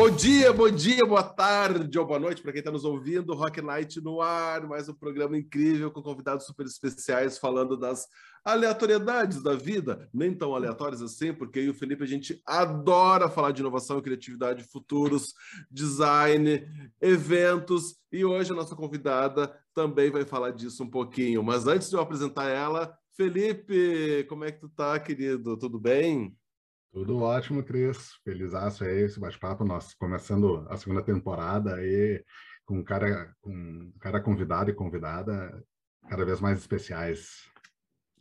[0.00, 3.34] Bom dia, bom dia, boa tarde ou boa noite para quem está nos ouvindo.
[3.34, 8.08] Rock Night no ar, mais um programa incrível com convidados super especiais falando das
[8.42, 13.28] aleatoriedades da vida, nem tão aleatórias assim, porque eu e o Felipe a gente adora
[13.28, 15.34] falar de inovação, criatividade, futuros,
[15.70, 16.66] design,
[16.98, 21.42] eventos e hoje a nossa convidada também vai falar disso um pouquinho.
[21.42, 25.58] Mas antes de eu apresentar ela, Felipe, como é que tu tá, querido?
[25.58, 26.34] Tudo bem?
[26.92, 28.14] Tudo ótimo, Cris.
[28.24, 29.64] Felizaço aí esse bate-papo.
[29.64, 32.24] Nós começando a segunda temporada aí
[32.64, 35.62] com cara, com cara convidado e convidada
[36.08, 37.48] cada vez mais especiais.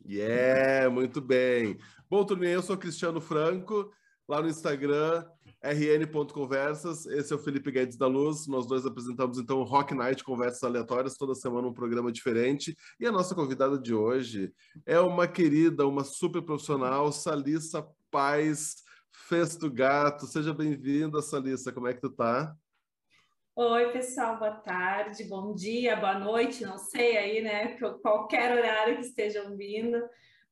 [0.06, 1.80] Yeah, muito bem.
[2.08, 3.92] Bom, turminha, eu sou Cristiano Franco,
[4.28, 5.26] lá no Instagram,
[5.64, 7.08] rn.conversas.
[7.08, 8.48] Esse é o Felipe Guedes da Luz.
[8.48, 12.78] Nós dois apresentamos então o Rock Night Conversas Aleatórias, toda semana um programa diferente.
[13.00, 14.54] E a nossa convidada de hoje
[14.86, 18.78] é uma querida, uma super profissional, Salissa Paz
[19.12, 20.26] Festo Gato.
[20.26, 21.72] Seja bem-vinda, Salissa.
[21.72, 22.56] Como é que tu tá?
[23.56, 27.78] Oi, pessoal, boa tarde, bom dia, boa noite, não sei aí, né?
[28.02, 30.02] Qualquer horário que estejam vindo.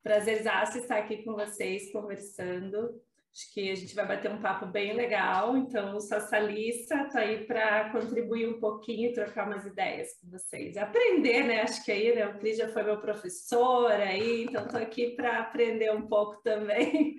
[0.03, 3.01] Prazerzaço estar aqui com vocês conversando.
[3.37, 5.55] Acho que a gente vai bater um papo bem legal.
[5.55, 10.75] Então, sou Salissa, estou aí para contribuir um pouquinho trocar umas ideias com vocês.
[10.75, 11.61] Aprender, né?
[11.61, 15.41] Acho que aí né, o Cris já foi meu professor aí, então estou aqui para
[15.41, 17.15] aprender um pouco também.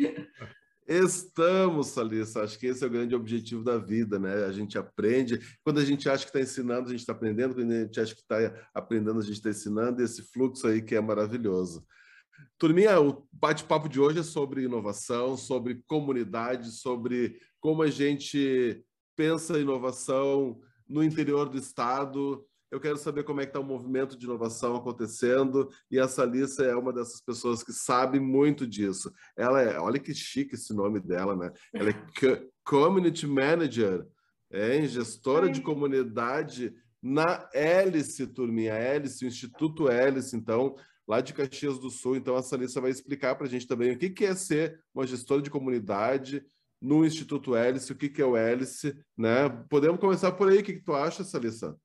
[0.88, 2.42] Estamos, Salissa.
[2.42, 4.44] Acho que esse é o grande objetivo da vida, né?
[4.44, 5.38] A gente aprende.
[5.62, 7.54] Quando a gente acha que está ensinando, a gente está aprendendo.
[7.54, 10.02] Quando a gente acha que está aprendendo, a gente está ensinando.
[10.02, 11.86] Esse fluxo aí que é maravilhoso.
[12.58, 18.84] Turminha, o bate-papo de hoje é sobre inovação, sobre comunidade, sobre como a gente
[19.16, 24.16] pensa inovação no interior do estado, eu quero saber como é que está o movimento
[24.16, 29.10] de inovação acontecendo e a Salissa é uma dessas pessoas que sabe muito disso.
[29.36, 31.50] Ela é, olha que chique esse nome dela, né?
[31.72, 31.94] Ela é
[32.64, 34.06] Community Manager,
[34.50, 40.74] é, gestora de comunidade na Hélice, turminha, Hélice, o Instituto Hélice, então,
[41.08, 42.16] lá de Caxias do Sul.
[42.16, 45.06] Então, a Salissa vai explicar para a gente também o que, que é ser uma
[45.06, 46.44] gestora de comunidade
[46.80, 49.48] no Instituto Hélice, o que, que é o Hélice, né?
[49.68, 51.76] Podemos começar por aí, o que, que tu acha, Salissa?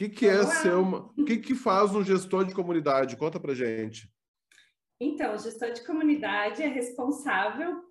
[0.00, 1.12] que, que é ser uma.
[1.18, 3.18] O que, que faz um gestor de comunidade?
[3.18, 4.10] Conta pra gente.
[4.98, 7.82] Então, o gestor de comunidade é responsável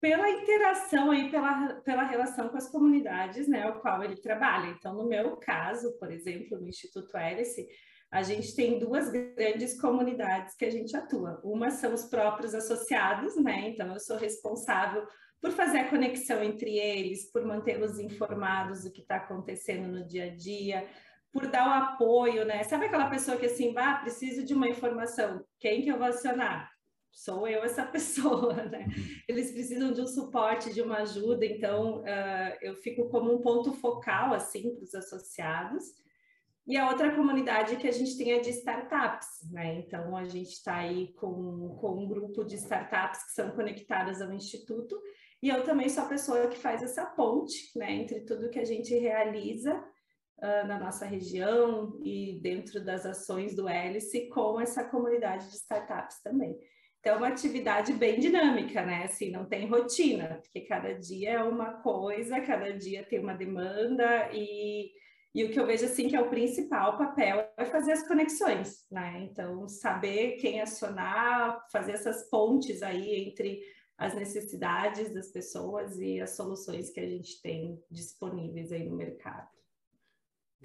[0.00, 4.70] pela interação aí, pela, pela relação com as comunidades, né, ao qual ele trabalha.
[4.70, 7.68] Então, no meu caso, por exemplo, no Instituto Hélice,
[8.10, 11.40] a gente tem duas grandes comunidades que a gente atua.
[11.44, 13.68] Uma são os próprios associados, né?
[13.68, 15.06] Então, eu sou responsável
[15.40, 20.24] por fazer a conexão entre eles, por mantê-los informados do que está acontecendo no dia
[20.24, 20.86] a dia,
[21.32, 22.64] por dar o apoio, né?
[22.64, 26.70] Sabe aquela pessoa que assim, vá, preciso de uma informação, quem que eu vou acionar?
[27.12, 28.86] Sou eu essa pessoa, né?
[29.28, 33.72] Eles precisam de um suporte, de uma ajuda, então uh, eu fico como um ponto
[33.72, 35.84] focal, assim, para os associados.
[36.70, 39.80] E a outra comunidade que a gente tem é de startups, né?
[39.80, 44.32] Então a gente está aí com, com um grupo de startups que são conectadas ao
[44.32, 44.96] Instituto,
[45.42, 48.64] e eu também sou a pessoa que faz essa ponte, né, entre tudo que a
[48.64, 55.50] gente realiza uh, na nossa região e dentro das ações do Hélice com essa comunidade
[55.50, 56.56] de startups também.
[57.00, 59.04] Então, é uma atividade bem dinâmica, né?
[59.06, 64.30] Assim, não tem rotina, porque cada dia é uma coisa, cada dia tem uma demanda
[64.32, 64.90] e,
[65.34, 68.84] e o que eu vejo assim que é o principal papel é fazer as conexões,
[68.90, 69.22] né?
[69.22, 73.60] Então, saber quem acionar, fazer essas pontes aí entre
[73.96, 79.48] as necessidades das pessoas e as soluções que a gente tem disponíveis aí no mercado.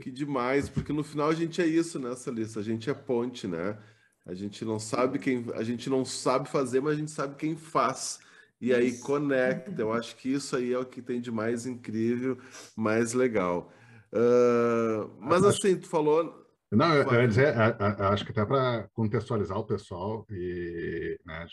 [0.01, 2.59] Que demais, porque no final a gente é isso, né, Salissa?
[2.59, 3.77] A gente é ponte, né?
[4.25, 7.55] A gente não sabe quem, a gente não sabe fazer, mas a gente sabe quem
[7.55, 8.19] faz.
[8.59, 9.03] E aí isso.
[9.03, 9.79] conecta.
[9.79, 12.37] Eu acho que isso aí é o que tem de mais incrível,
[12.75, 13.71] mais legal.
[14.15, 16.45] Uh, mas assim, tu falou.
[16.71, 21.45] Não, eu, eu ia dizer, acho que até para contextualizar o pessoal, e né,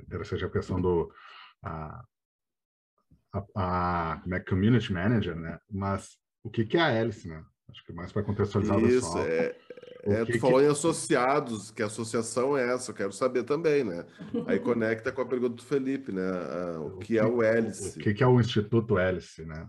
[0.00, 1.12] interessante a questão do
[1.62, 2.04] a,
[3.54, 5.58] a, como é, community manager, né?
[5.70, 7.44] Mas o que, que é a hélice, né?
[7.68, 9.26] Acho que mais para contextualizar Isso, o pessoal.
[9.26, 9.56] É,
[10.04, 10.66] é, tu falou que...
[10.66, 12.92] em associados, que associação é essa?
[12.92, 14.06] Eu quero saber também, né?
[14.46, 16.22] Aí conecta com a pergunta do Felipe, né?
[16.78, 17.98] O, o que, que, é o Hélice?
[17.98, 19.68] O que, que é o Instituto Hélice, né?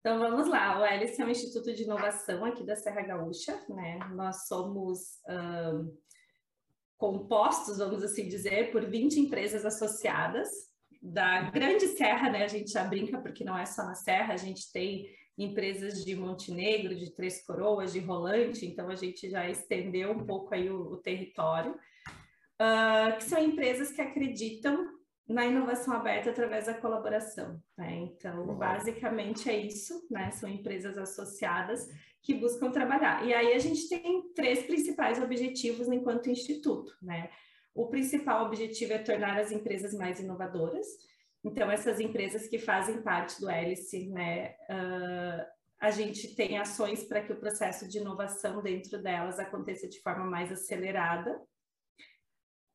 [0.00, 3.98] Então vamos lá, o Hélice é um instituto de inovação aqui da Serra Gaúcha, né?
[4.14, 5.92] Nós somos um,
[6.96, 10.48] compostos, vamos assim dizer, por 20 empresas associadas
[11.02, 12.44] da Grande Serra, né?
[12.44, 16.14] A gente já brinca porque não é só na Serra, a gente tem empresas de
[16.14, 20.92] Montenegro, de Três Coroas, de Rolante, então a gente já estendeu um pouco aí o,
[20.92, 24.97] o território, uh, que são empresas que acreditam
[25.28, 27.62] na inovação aberta através da colaboração.
[27.76, 27.96] Né?
[27.96, 30.30] Então, basicamente é isso, né?
[30.30, 31.86] São empresas associadas
[32.22, 33.24] que buscam trabalhar.
[33.26, 37.30] E aí a gente tem três principais objetivos enquanto instituto, né?
[37.74, 40.86] O principal objetivo é tornar as empresas mais inovadoras.
[41.44, 44.56] Então, essas empresas que fazem parte do hélice, né?
[44.68, 45.46] Uh,
[45.78, 50.24] a gente tem ações para que o processo de inovação dentro delas aconteça de forma
[50.24, 51.40] mais acelerada,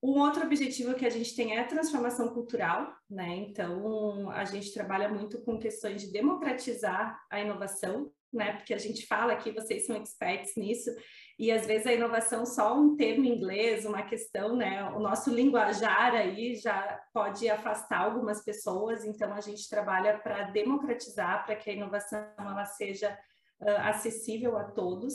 [0.04, 3.38] um outro objetivo que a gente tem é a transformação cultural, né?
[3.38, 8.52] Então, a gente trabalha muito com questões de democratizar a inovação, né?
[8.58, 10.92] Porque a gente fala que vocês são experts nisso,
[11.40, 14.84] e às vezes a inovação só um termo inglês, uma questão, né?
[14.90, 21.46] O nosso linguajar aí já pode afastar algumas pessoas, então a gente trabalha para democratizar,
[21.46, 23.18] para que a inovação ela seja
[23.62, 25.14] uh, acessível a todos.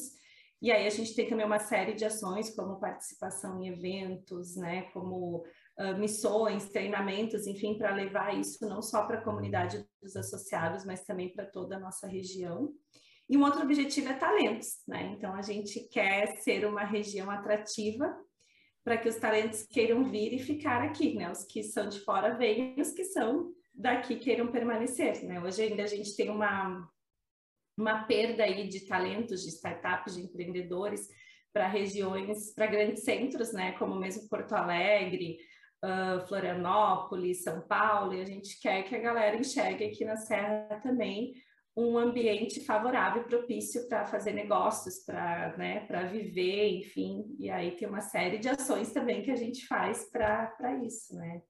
[0.61, 4.83] E aí a gente tem também uma série de ações, como participação em eventos, né,
[4.93, 5.45] como
[5.79, 11.05] uh, missões, treinamentos, enfim, para levar isso não só para a comunidade dos associados, mas
[11.05, 12.73] também para toda a nossa região.
[13.29, 15.13] E um outro objetivo é talentos, né?
[15.15, 18.17] Então a gente quer ser uma região atrativa
[18.83, 21.31] para que os talentos queiram vir e ficar aqui, né?
[21.31, 25.41] Os que são de fora venham, os que são daqui queiram permanecer, né?
[25.41, 26.89] Hoje ainda a gente tem uma
[27.79, 31.09] uma perda aí de talentos, de startups, de empreendedores
[31.53, 35.39] para regiões, para grandes centros, né, como mesmo Porto Alegre,
[35.85, 40.81] uh, Florianópolis, São Paulo, e a gente quer que a galera enxergue aqui na Serra
[40.83, 41.33] também
[41.77, 48.01] um ambiente favorável, propício para fazer negócios, para né, viver, enfim, e aí tem uma
[48.01, 51.41] série de ações também que a gente faz para isso, né.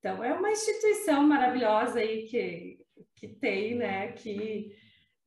[0.00, 2.78] Então, é uma instituição maravilhosa aí que,
[3.16, 4.72] que tem, né, que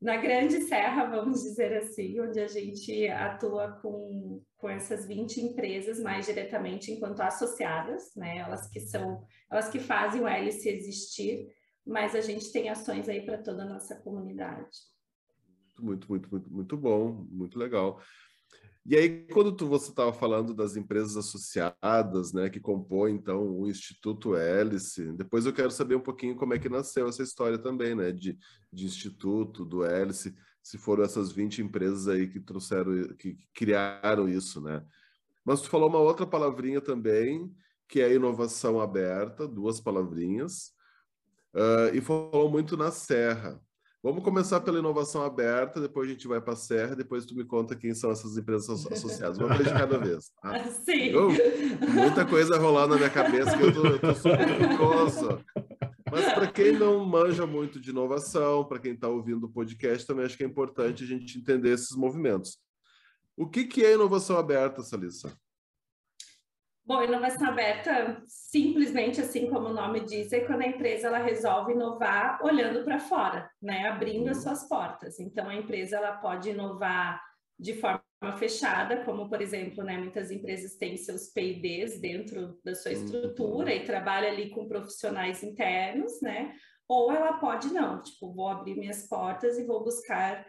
[0.01, 6.00] na Grande Serra, vamos dizer assim, onde a gente atua com, com essas 20 empresas
[6.00, 8.39] mais diretamente enquanto associadas, né?
[8.39, 11.48] Elas que são, elas que fazem o hélice existir,
[11.86, 14.69] mas a gente tem ações aí para toda a nossa comunidade.
[15.77, 18.01] Muito, muito, muito, muito bom, muito legal.
[18.83, 23.68] E aí, quando tu, você estava falando das empresas associadas, né, que compõem, então, o
[23.68, 27.94] Instituto Hélice, depois eu quero saber um pouquinho como é que nasceu essa história também,
[27.94, 28.38] né, de,
[28.74, 34.60] de Instituto, do Hélice, se foram essas 20 empresas aí que trouxeram, que, criaram isso,
[34.60, 34.84] né.
[35.45, 37.54] Mas tu falou uma outra palavrinha também,
[37.88, 40.74] que é inovação aberta, duas palavrinhas,
[41.54, 43.62] uh, e falou muito na Serra.
[44.03, 47.45] Vamos começar pela inovação aberta, depois a gente vai para a Serra, depois tu me
[47.45, 49.38] conta quem são essas empresas associadas.
[49.38, 50.31] Vamos ver de cada vez.
[50.42, 50.63] Tá?
[50.83, 51.09] Sim.
[51.09, 51.30] Eu,
[51.94, 55.45] muita coisa rolando na minha cabeça que eu estou super curioso.
[56.12, 60.25] Mas para quem não manja muito de inovação, para quem está ouvindo o podcast, também
[60.25, 62.57] acho que é importante a gente entender esses movimentos.
[63.38, 65.31] O que, que é inovação aberta, Salissa?
[66.83, 71.74] Bom, inovação aberta, simplesmente assim como o nome diz, é quando a empresa ela resolve
[71.74, 74.44] inovar olhando para fora, né, abrindo as uhum.
[74.44, 75.19] suas portas.
[75.19, 77.22] Então a empresa ela pode inovar
[77.60, 78.01] de forma
[78.38, 82.98] fechada, como por exemplo, né, muitas empresas têm seus P&Ds dentro da sua uhum.
[82.98, 86.56] estrutura e trabalha ali com profissionais internos, né?
[86.88, 90.45] Ou ela pode não, tipo, vou abrir minhas portas e vou buscar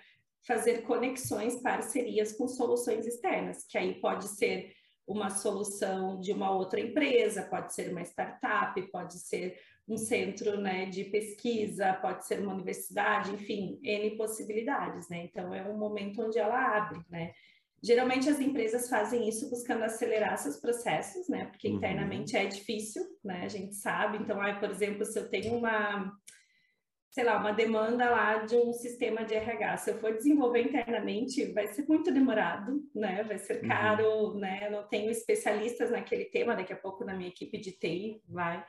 [0.47, 4.73] fazer conexões, parcerias com soluções externas, que aí pode ser
[5.07, 10.87] uma solução de uma outra empresa, pode ser uma startup, pode ser um centro né,
[10.87, 15.25] de pesquisa, pode ser uma universidade, enfim, N possibilidades, né?
[15.25, 17.33] Então é um momento onde ela abre, né?
[17.83, 21.47] Geralmente as empresas fazem isso buscando acelerar seus processos, né?
[21.47, 21.77] Porque uhum.
[21.77, 23.43] internamente é difícil, né?
[23.45, 24.19] A gente sabe.
[24.19, 26.13] Então, aí, por exemplo, se eu tenho uma
[27.13, 29.77] sei lá, uma demanda lá de um sistema de RH.
[29.77, 33.23] Se eu for desenvolver internamente, vai ser muito demorado, né?
[33.23, 33.69] Vai ser uhum.
[33.69, 34.39] caro, uhum.
[34.39, 34.67] né?
[34.67, 38.65] Eu não tenho especialistas naquele tema, daqui a pouco na minha equipe de TI vai,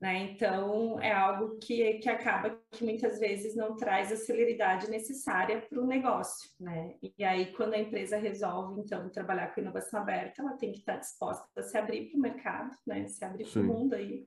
[0.00, 0.18] né?
[0.24, 5.80] Então, é algo que, que acaba que muitas vezes não traz a celeridade necessária para
[5.80, 6.96] o negócio, né?
[7.16, 10.96] E aí, quando a empresa resolve, então, trabalhar com inovação aberta, ela tem que estar
[10.96, 13.06] disposta a se abrir para o mercado, né?
[13.06, 14.26] Se abrir para o mundo aí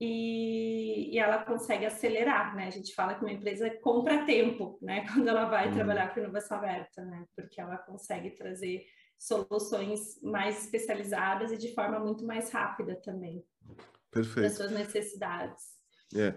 [0.00, 2.68] e, ela consegue acelerar, né?
[2.68, 5.04] A gente fala que uma empresa compra tempo, né?
[5.12, 5.74] Quando ela vai uhum.
[5.74, 7.24] trabalhar com inovação aberta, né?
[7.34, 8.84] Porque ela consegue trazer
[9.18, 13.44] soluções mais especializadas e de forma muito mais rápida também.
[14.10, 14.42] Perfeito.
[14.48, 15.64] Das suas necessidades.
[16.14, 16.34] É.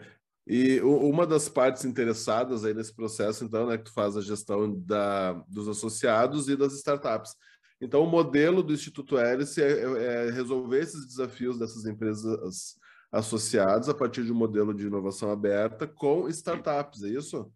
[0.47, 4.73] E uma das partes interessadas aí nesse processo, então, né, que tu faz a gestão
[4.81, 7.35] da, dos associados e das startups.
[7.79, 12.75] Então, o modelo do Instituto Hélice é, é resolver esses desafios dessas empresas
[13.11, 17.51] associados a partir de um modelo de inovação aberta com startups, é isso?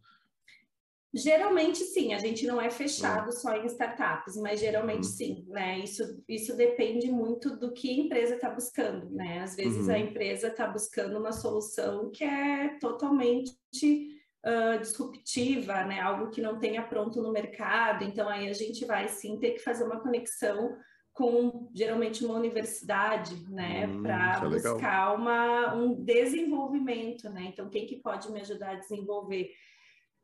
[1.18, 5.14] Geralmente sim, a gente não é fechado só em startups, mas geralmente uhum.
[5.14, 5.80] sim, né?
[5.80, 9.40] Isso, isso depende muito do que a empresa está buscando, né?
[9.40, 9.94] Às vezes uhum.
[9.94, 13.54] a empresa está buscando uma solução que é totalmente
[14.46, 16.02] uh, disruptiva, né?
[16.02, 19.60] Algo que não tenha pronto no mercado, então aí a gente vai sim ter que
[19.60, 20.76] fazer uma conexão
[21.16, 27.46] com geralmente uma universidade, né, hum, para é buscar uma, um desenvolvimento, né?
[27.46, 29.50] Então, quem que pode me ajudar a desenvolver?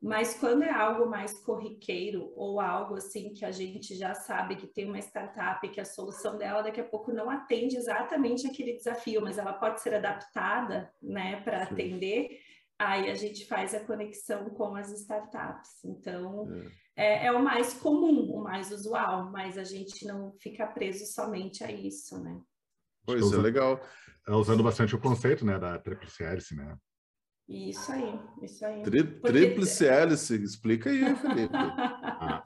[0.02, 4.68] Mas quando é algo mais corriqueiro ou algo assim que a gente já sabe que
[4.68, 9.22] tem uma startup que a solução dela daqui a pouco não atende exatamente aquele desafio,
[9.22, 12.38] mas ela pode ser adaptada, né, para atender,
[12.82, 15.84] aí a gente faz a conexão com as startups.
[15.86, 16.48] Então,
[16.96, 17.24] é.
[17.24, 17.32] É, é.
[17.32, 22.22] o mais comum, o mais usual, mas a gente não fica preso somente a isso,
[22.22, 22.40] né?
[23.06, 23.80] Pois é, legal.
[24.28, 26.78] É, usando bastante o conceito, né, da tríplice hélice, né?
[27.48, 28.82] Isso aí, isso aí.
[28.84, 29.28] Tri, Porque...
[29.28, 31.54] Tríplice hélice, explica aí, Felipe.
[31.56, 32.46] ah.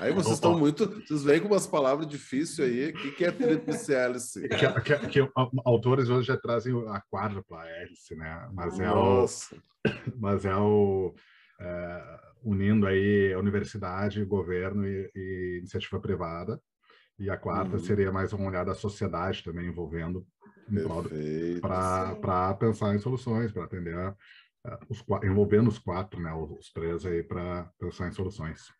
[0.00, 0.86] Aí vocês estão muito.
[1.06, 2.90] Vocês vêm com umas palavras difíceis aí.
[2.90, 4.48] O que, que é tríplice hélice?
[4.48, 5.32] Que, que, que,
[5.64, 8.48] autores hoje já trazem a quádrupla hélice, né?
[8.54, 9.54] Mas é Nossa.
[9.54, 9.60] o.
[10.16, 11.14] Mas é o.
[11.60, 16.58] É, unindo aí a universidade, governo e, e iniciativa privada.
[17.18, 17.84] E a quarta uhum.
[17.84, 20.26] seria mais uma olhada da sociedade também envolvendo
[21.60, 24.16] para pensar em soluções, para atender a,
[24.88, 28.72] os, envolvendo os quatro, né, os três aí para pensar em soluções.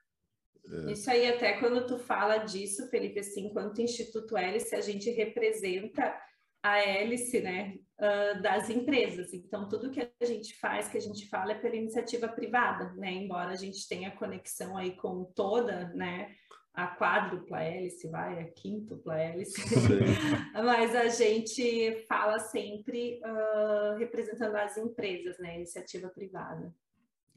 [0.72, 0.92] É.
[0.92, 6.14] Isso aí, até quando tu fala disso, Felipe, assim, enquanto Instituto Hélice, a gente representa
[6.62, 9.32] a hélice, né, uh, das empresas.
[9.32, 13.10] Então, tudo que a gente faz, que a gente fala, é pela iniciativa privada, né,
[13.12, 16.34] embora a gente tenha conexão aí com toda, né,
[16.72, 19.54] a quádrupla hélice, vai, a quíntupla hélice,
[20.54, 26.72] mas a gente fala sempre uh, representando as empresas, né, iniciativa privada.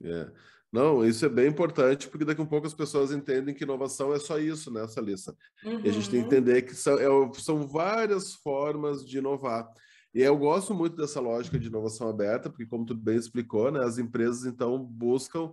[0.03, 0.29] É.
[0.73, 4.11] Não, isso é bem importante, porque daqui a um pouco as pessoas entendem que inovação
[4.11, 5.37] é só isso, né, Salissa?
[5.63, 5.81] Uhum.
[5.85, 6.39] E a gente tem que uhum.
[6.39, 9.69] entender que são, é, são várias formas de inovar.
[10.15, 13.83] E eu gosto muito dessa lógica de inovação aberta, porque como tu bem explicou, né,
[13.83, 15.51] as empresas então buscam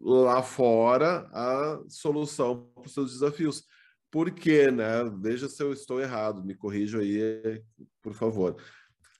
[0.00, 3.64] lá fora a solução para os seus desafios.
[4.10, 5.04] Por quê, né?
[5.20, 7.62] Veja se eu estou errado, me corrija aí,
[8.00, 8.56] por favor.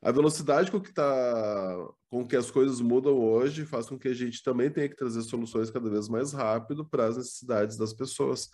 [0.03, 4.15] A velocidade com que, tá, com que as coisas mudam hoje faz com que a
[4.15, 8.51] gente também tenha que trazer soluções cada vez mais rápido para as necessidades das pessoas.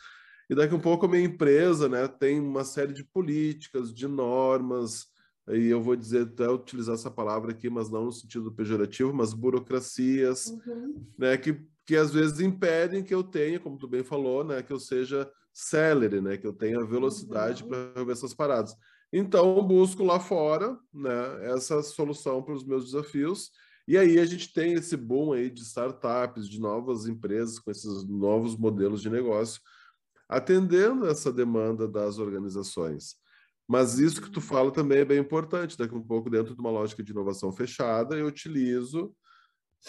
[0.50, 4.07] E daqui a um pouco a minha empresa né, tem uma série de políticas, de
[4.07, 5.07] normas,
[5.49, 9.33] e eu vou dizer até utilizar essa palavra aqui, mas não no sentido pejorativo, mas
[9.33, 11.07] burocracias, uhum.
[11.17, 14.71] né, que que às vezes impedem que eu tenha, como tu bem falou, né, que
[14.71, 17.71] eu seja célere, né, que eu tenha velocidade uhum.
[17.71, 18.75] para resolver essas paradas.
[19.12, 23.50] Então, busco lá fora, né, essa solução para os meus desafios.
[23.87, 28.05] E aí a gente tem esse boom aí de startups, de novas empresas com esses
[28.05, 29.61] novos modelos de negócio,
[30.29, 33.17] atendendo essa demanda das organizações.
[33.67, 35.77] Mas isso que tu fala também é bem importante.
[35.77, 39.15] Daqui um pouco, dentro de uma lógica de inovação fechada, eu utilizo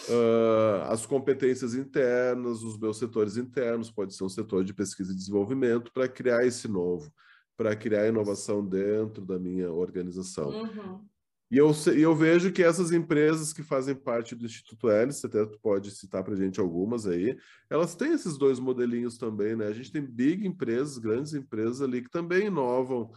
[0.08, 5.16] Uh, as competências internas, os meus setores internos, pode ser um setor de pesquisa e
[5.16, 7.12] desenvolvimento, para criar esse novo,
[7.60, 10.48] para criar inovação dentro da minha organização.
[10.48, 11.04] Uhum.
[11.50, 15.58] E eu, eu vejo que essas empresas que fazem parte do Instituto Hélice, até tu
[15.60, 17.36] pode citar para a gente algumas aí,
[17.68, 19.66] elas têm esses dois modelinhos também, né?
[19.66, 23.12] A gente tem big empresas, grandes empresas ali que também inovam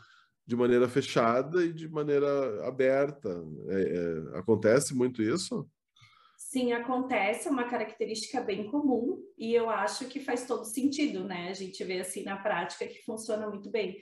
[0.45, 3.29] de maneira fechada e de maneira aberta.
[3.69, 3.81] É,
[4.33, 5.65] é, acontece muito isso?
[6.38, 11.47] Sim, acontece, é uma característica bem comum e eu acho que faz todo sentido, né?
[11.47, 13.97] A gente vê assim na prática que funciona muito bem,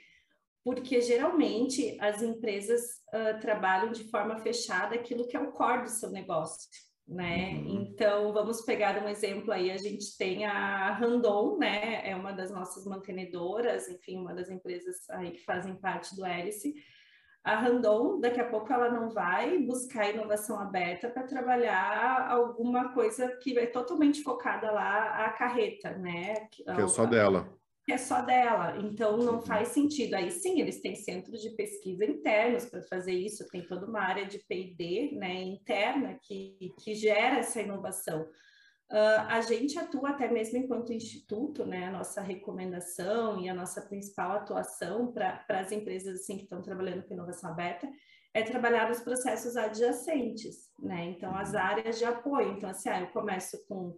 [0.63, 2.81] porque geralmente as empresas
[3.13, 6.69] uh, trabalham de forma fechada aquilo que é o core do seu negócio,
[7.07, 7.53] né?
[7.53, 7.81] Uhum.
[7.81, 12.07] Então, vamos pegar um exemplo aí, a gente tem a Randon, né?
[12.09, 16.75] É uma das nossas mantenedoras, enfim, uma das empresas aí que fazem parte do Hélice,
[17.43, 23.35] a Randon, daqui a pouco, ela não vai buscar inovação aberta para trabalhar alguma coisa
[23.37, 26.47] que é totalmente focada lá a carreta, né?
[26.51, 27.51] Que é só dela.
[27.91, 28.77] É só dela.
[28.77, 29.41] Então, não uhum.
[29.41, 30.13] faz sentido.
[30.13, 34.25] Aí sim, eles têm centros de pesquisa internos para fazer isso, tem toda uma área
[34.25, 38.21] de P&D né, interna que, que gera essa inovação.
[38.91, 41.87] Uh, a gente atua até mesmo enquanto instituto, né?
[41.87, 47.03] A nossa recomendação e a nossa principal atuação para as empresas assim, que estão trabalhando
[47.03, 47.89] com inovação aberta
[48.33, 51.05] é trabalhar os processos adjacentes, né?
[51.05, 51.59] Então, as uhum.
[51.59, 52.51] áreas de apoio.
[52.51, 53.97] Então, assim, ah, eu começo com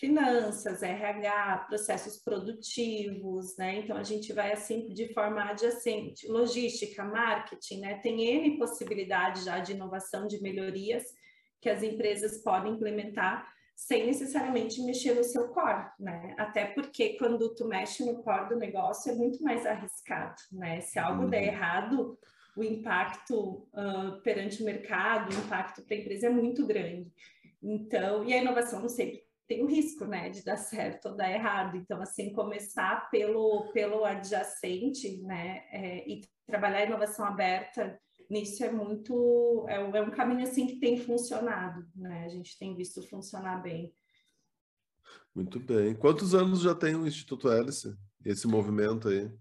[0.00, 3.80] finanças, RH, processos produtivos, né?
[3.80, 7.98] Então, a gente vai assim de forma adjacente, logística, marketing, né?
[7.98, 11.04] Tem N possibilidades já de inovação, de melhorias
[11.60, 16.34] que as empresas podem implementar sem necessariamente mexer no seu core, né?
[16.38, 20.80] Até porque quando tu mexe no core do negócio é muito mais arriscado, né?
[20.80, 21.30] Se algo uhum.
[21.30, 22.18] der errado,
[22.56, 27.12] o impacto uh, perante o mercado, o impacto para a empresa é muito grande.
[27.62, 31.76] Então, e a inovação sempre tem o risco, né, de dar certo ou dar errado.
[31.76, 38.70] Então, assim, começar pelo, pelo adjacente, né, é, e trabalhar a inovação aberta nisso é
[38.70, 42.26] muito é, é, um caminho assim que tem funcionado, né?
[42.26, 43.92] A gente tem visto funcionar bem.
[45.34, 45.96] Muito bem.
[45.96, 47.96] Quantos anos já tem o Instituto Hélice?
[48.24, 49.32] Esse movimento aí?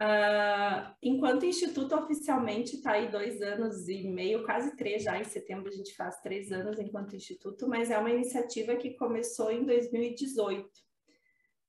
[0.00, 5.68] Uh, enquanto instituto oficialmente está aí dois anos e meio, quase três já, em setembro
[5.68, 10.64] a gente faz três anos enquanto instituto, mas é uma iniciativa que começou em 2018.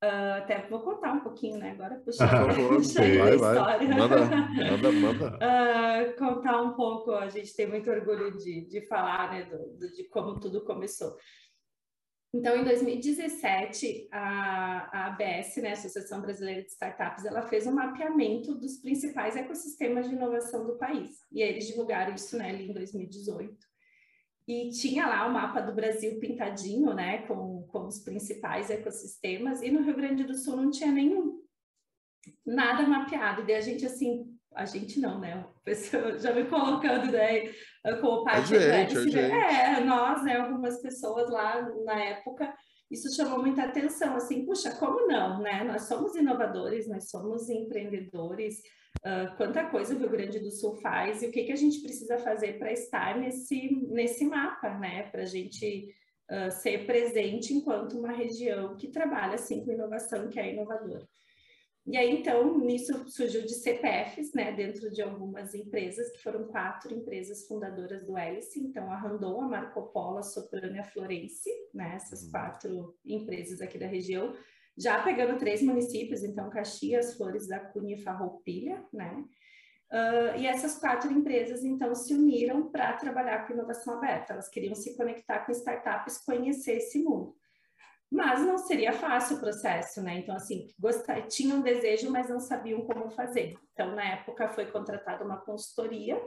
[0.03, 1.71] Uh, até vou contar um pouquinho, né?
[1.71, 3.87] Agora puxar ah, a história.
[3.89, 5.37] Manda, manda, manda.
[5.37, 9.93] Uh, contar um pouco, a gente tem muito orgulho de, de falar, né, do, do,
[9.93, 11.15] de como tudo começou.
[12.33, 18.55] Então, em 2017, a, a ABS, né, Associação Brasileira de Startups, ela fez um mapeamento
[18.55, 21.19] dos principais ecossistemas de inovação do país.
[21.29, 23.53] E eles divulgaram isso né, ali em 2018.
[24.47, 29.69] E tinha lá o mapa do Brasil pintadinho, né, com, com os principais ecossistemas, e
[29.69, 31.41] no Rio Grande do Sul não tinha nenhum,
[32.45, 33.43] nada mapeado.
[33.49, 37.51] E a gente, assim, a gente não, né, o pessoal já me colocando, né,
[37.99, 39.17] como parte a gente.
[39.19, 42.53] É, nós, né, algumas pessoas lá na época,
[42.89, 48.59] isso chamou muita atenção, assim, puxa, como não, né, nós somos inovadores, nós somos empreendedores,
[49.05, 51.81] uh, quanta coisa o Rio Grande do Sul faz e o que, que a gente
[51.81, 55.03] precisa fazer para estar nesse, nesse mapa, né?
[55.03, 55.87] Para a gente
[56.29, 61.07] uh, ser presente enquanto uma região que trabalha assim com inovação, que é inovadora.
[61.87, 66.93] E aí, então, nisso surgiu de CPFs, né, dentro de algumas empresas, que foram quatro
[66.93, 71.49] empresas fundadoras do Hélice, então a Randon, a Marco Polo, a Soprano e a Florence,
[71.73, 72.31] né, essas uhum.
[72.31, 74.35] quatro empresas aqui da região,
[74.77, 79.25] já pegando três municípios, então Caxias, Flores da Cunha e Farroupilha, né?
[79.91, 84.31] Uh, e essas quatro empresas, então, se uniram para trabalhar com inovação aberta.
[84.31, 87.35] Elas queriam se conectar com startups, conhecer esse mundo.
[88.11, 90.19] Mas não seria fácil o processo, né?
[90.19, 93.57] Então, assim, gostar, tinham um desejo, mas não sabiam como fazer.
[93.71, 96.17] Então, na época, foi contratada uma consultoria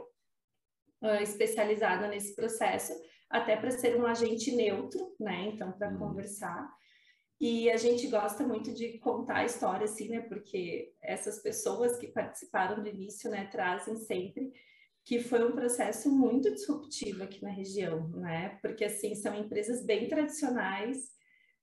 [1.03, 2.91] uh, especializada nesse processo,
[3.29, 5.51] até para ser um agente neutro, né?
[5.53, 5.99] Então, para uhum.
[5.99, 6.67] conversar.
[7.39, 10.21] E a gente gosta muito de contar a história, assim, né?
[10.21, 14.51] Porque essas pessoas que participaram do início, né, trazem sempre
[15.03, 18.57] que foi um processo muito disruptivo aqui na região, né?
[18.59, 21.13] Porque, assim, são empresas bem tradicionais,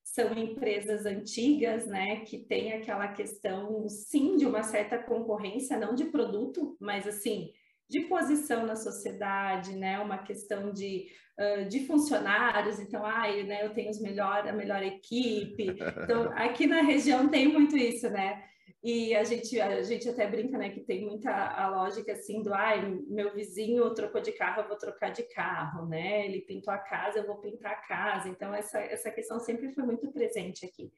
[0.02, 2.20] são empresas antigas, né?
[2.20, 7.50] Que tem aquela questão, sim, de uma certa concorrência, não de produto, mas, assim,
[7.88, 9.98] de posição na sociedade, né?
[9.98, 14.82] Uma questão de, uh, de funcionários, então, ai, né, eu tenho os melhor, a melhor
[14.82, 15.76] equipe.
[16.02, 18.42] Então, aqui na região tem muito isso, né?
[18.82, 22.52] E a gente, a gente até brinca, né, que tem muita a lógica assim do,
[22.52, 26.26] ai, meu vizinho trocou de carro, eu vou trocar de carro, né?
[26.26, 28.28] Ele pintou a casa, eu vou pintar a casa.
[28.28, 30.92] Então, essa, essa questão sempre foi muito presente aqui.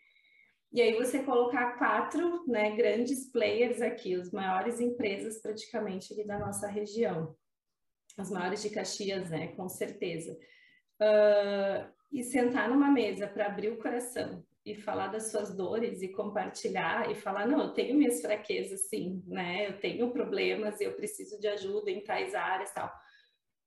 [0.73, 6.39] E aí você colocar quatro né, grandes players aqui, as maiores empresas praticamente aqui da
[6.39, 7.37] nossa região,
[8.17, 10.33] as maiores de Caxias, né, com certeza.
[11.01, 16.09] Uh, e sentar numa mesa para abrir o coração e falar das suas dores e
[16.09, 20.95] compartilhar e falar, não, eu tenho minhas fraquezas, sim, né, eu tenho problemas e eu
[20.95, 22.91] preciso de ajuda em tais áreas tal.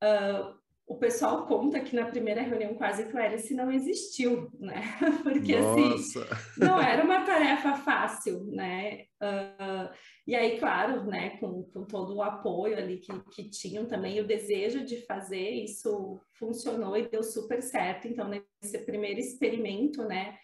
[0.04, 0.58] Uh,
[0.88, 4.82] o pessoal conta que na primeira reunião quase que o Hélice não existiu, né?
[5.22, 6.24] Porque assim, Nossa.
[6.34, 9.04] assim, não era uma tarefa fácil, né?
[9.22, 9.94] Uh,
[10.26, 14.28] e aí, claro, né, com, com todo o apoio ali que, que tinham também, o
[14.28, 18.08] desejo de fazer, isso funcionou e deu super certo.
[18.08, 20.38] Então, nesse primeiro experimento, né,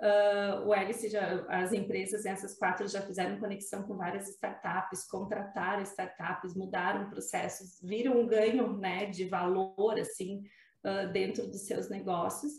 [0.00, 5.82] Uh, o Hélice, já, as empresas, essas quatro já fizeram conexão com várias startups, contrataram
[5.82, 10.42] startups, mudaram processos, viram um ganho né, de valor assim
[10.86, 12.52] uh, dentro dos seus negócios.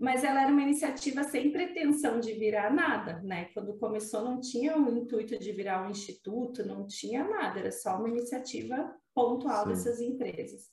[0.00, 3.46] Mas ela era uma iniciativa sem pretensão de virar nada, né?
[3.52, 7.98] Quando começou, não tinha o intuito de virar um instituto, não tinha nada, era só
[7.98, 9.70] uma iniciativa pontual Sim.
[9.70, 10.70] dessas empresas.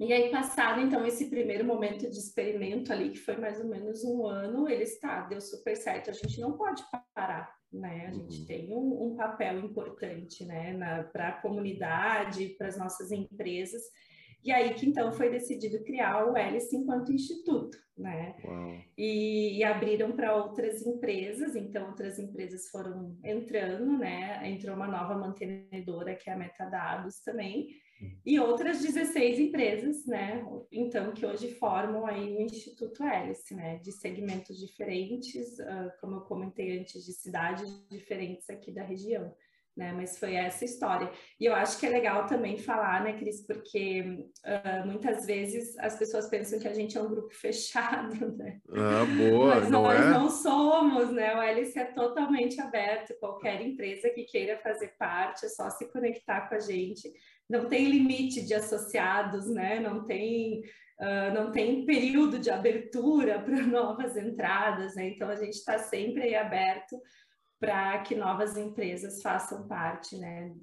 [0.00, 4.02] E aí, passado então esse primeiro momento de experimento ali, que foi mais ou menos
[4.02, 6.08] um ano, ele está, deu super certo.
[6.08, 6.82] A gente não pode
[7.14, 8.06] parar, né?
[8.06, 8.46] A gente uhum.
[8.46, 13.82] tem um, um, papel importante, né, para a comunidade, para as nossas empresas.
[14.42, 18.36] E aí que então foi decidido criar o Hélice enquanto instituto, né?
[18.96, 24.48] E, e, abriram para outras empresas, então outras empresas foram entrando, né?
[24.48, 27.68] Entrou uma nova mantenedora que é a Metadados também
[28.24, 30.44] e outras 16 empresas, né?
[30.70, 33.78] Então, que hoje formam aí o Instituto Hélice, né?
[33.78, 39.34] De segmentos diferentes, uh, como eu comentei antes, de cidades diferentes aqui da região
[39.76, 39.92] né?
[39.92, 41.10] Mas foi essa história.
[41.38, 45.98] E eu acho que é legal também falar, né, Cris, porque uh, muitas vezes as
[45.98, 48.60] pessoas pensam que a gente é um grupo fechado, né?
[48.70, 50.10] Ah, boa, Mas não nós é?
[50.10, 51.34] não somos, né?
[51.34, 53.18] O LC é totalmente aberto.
[53.18, 57.10] Qualquer empresa que queira fazer parte, é só se conectar com a gente.
[57.50, 59.80] Não tem limite de associados, né?
[59.80, 60.62] Não tem
[61.00, 65.08] Uh, não tem período de abertura para novas entradas, né?
[65.08, 67.00] então a gente está sempre aberto
[67.58, 70.54] para que novas empresas façam parte né,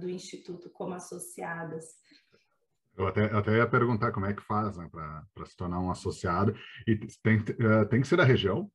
[0.00, 1.84] do Instituto como associadas.
[2.96, 6.54] Eu até, até ia perguntar como é que faz né, para se tornar um associado.
[6.86, 7.40] E tem,
[7.88, 8.68] tem que ser da região?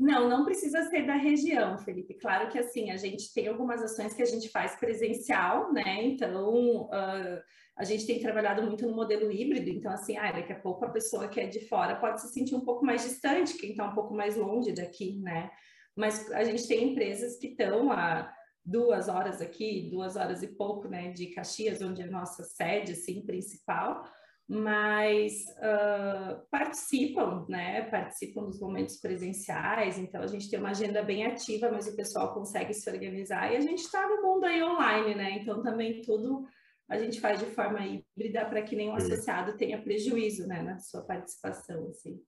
[0.00, 2.14] Não, não precisa ser da região, Felipe.
[2.14, 6.02] Claro que assim, a gente tem algumas ações que a gente faz presencial, né?
[6.02, 7.42] Então, uh,
[7.76, 10.90] a gente tem trabalhado muito no modelo híbrido, então assim, ah, daqui a pouco a
[10.90, 13.94] pessoa que é de fora pode se sentir um pouco mais distante, quem está um
[13.94, 15.50] pouco mais longe daqui, né?
[15.96, 18.32] mas a gente tem empresas que estão a
[18.64, 22.92] duas horas aqui, duas horas e pouco, né, de Caxias, onde é a nossa sede,
[22.92, 24.04] assim, principal,
[24.52, 31.24] mas uh, participam, né, participam dos momentos presenciais, então a gente tem uma agenda bem
[31.24, 35.14] ativa, mas o pessoal consegue se organizar, e a gente está no mundo aí online,
[35.14, 36.44] né, então também tudo
[36.88, 41.02] a gente faz de forma híbrida para que nenhum associado tenha prejuízo, né, na sua
[41.02, 42.20] participação, assim.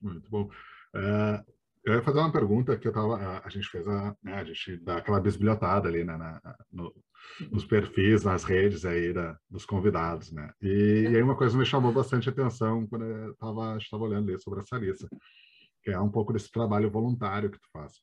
[0.00, 0.48] Muito bom.
[0.96, 1.57] Uh,
[1.88, 4.44] eu ia fazer uma pergunta que eu tava, a, a gente fez a, né, a
[4.44, 6.94] gente dá aquela bisbilhotada ali né, na, no,
[7.50, 10.52] nos perfis, nas redes aí da, dos convidados, né?
[10.60, 14.40] E, e, aí uma coisa me chamou bastante atenção quando eu estava estava olhando ali
[14.40, 15.08] sobre essa lista,
[15.82, 17.94] que é um pouco desse trabalho voluntário que tu faz.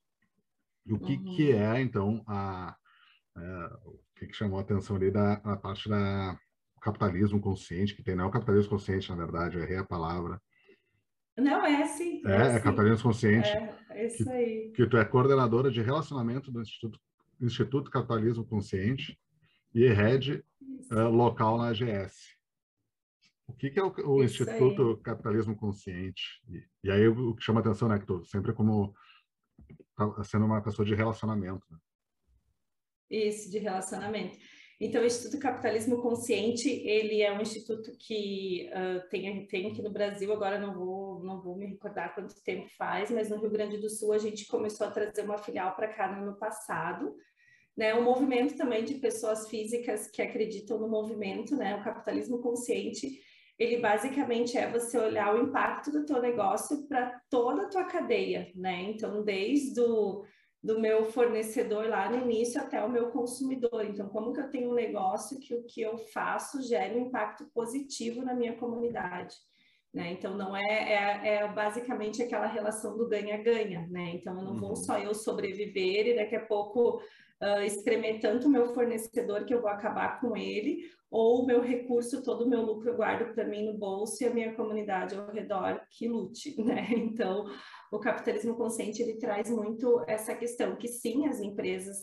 [0.86, 1.36] E o que uhum.
[1.36, 2.76] que é então a,
[3.38, 6.38] é, o que, que chamou a atenção ali da a parte da
[6.82, 10.39] capitalismo consciente que tem, não é o capitalismo consciente na verdade, eu errei a palavra
[11.38, 12.21] não, é sim.
[12.26, 13.50] É, é, é capitalismo consciente.
[13.50, 14.71] É, é isso que, aí.
[14.71, 17.00] Que tu é coordenadora de relacionamento do Instituto,
[17.41, 19.19] Instituto Capitalismo Consciente
[19.74, 20.43] e head
[20.91, 22.36] uh, local na AGS.
[23.48, 25.04] O que, que é o, o Instituto aí.
[25.04, 26.41] Capitalismo Consciente?
[26.50, 28.95] E, e, aí o que chama atenção, né, que tu sempre como
[29.95, 31.65] tá sendo uma pessoa de relacionamento.
[31.69, 31.78] Né?
[33.10, 34.38] Isso, de relacionamento.
[34.79, 39.89] Então, o Instituto Capitalismo Consciente, ele é um instituto que uh, tem, tem aqui no
[39.89, 43.77] Brasil, agora não vou, não vou me recordar quanto tempo faz, mas no Rio Grande
[43.77, 47.15] do Sul a gente começou a trazer uma filial para cá no ano passado,
[47.75, 53.19] né, um movimento também de pessoas físicas que acreditam no movimento, né, o capitalismo consciente,
[53.57, 58.51] ele basicamente é você olhar o impacto do teu negócio para toda a tua cadeia,
[58.53, 60.25] né, então desde o
[60.65, 63.86] do meu fornecedor lá no início até o meu consumidor.
[63.86, 67.45] Então, como que eu tenho um negócio que o que eu faço gera um impacto
[67.54, 69.36] positivo na minha comunidade?
[69.93, 70.13] Né?
[70.13, 74.13] Então, não é, é, é, basicamente aquela relação do ganha-ganha, né?
[74.15, 74.60] Então, eu não uhum.
[74.60, 76.99] vou só eu sobreviver e daqui a pouco
[77.43, 81.62] uh, espremer tanto o meu fornecedor que eu vou acabar com ele, ou o meu
[81.62, 85.15] recurso, todo o meu lucro eu guardo para mim no bolso e a minha comunidade
[85.15, 86.88] ao redor que lute, né?
[86.89, 87.45] Então,
[87.95, 91.97] o capitalismo consciente ele traz muito essa questão que sim, as empresas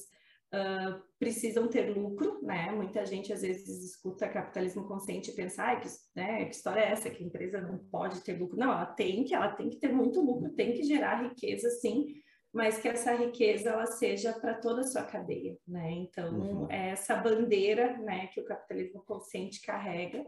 [0.52, 2.70] uh, precisam ter lucro, né?
[2.72, 6.92] Muita gente às vezes escuta capitalismo consciente e pensa, ah, que, né, que história é
[6.92, 7.10] essa?
[7.10, 8.58] Que a empresa não pode ter lucro?
[8.58, 12.06] Não, ela tem que, ela tem que ter muito lucro, tem que gerar riqueza, sim,
[12.52, 15.90] mas que essa riqueza ela seja para toda a sua cadeia, né?
[15.90, 16.70] Então, uhum.
[16.70, 20.24] é essa bandeira, né, que o capitalismo consciente carrega.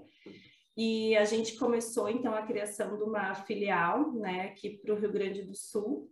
[0.76, 5.12] E a gente começou então a criação de uma filial, né, aqui para o Rio
[5.12, 6.10] Grande do Sul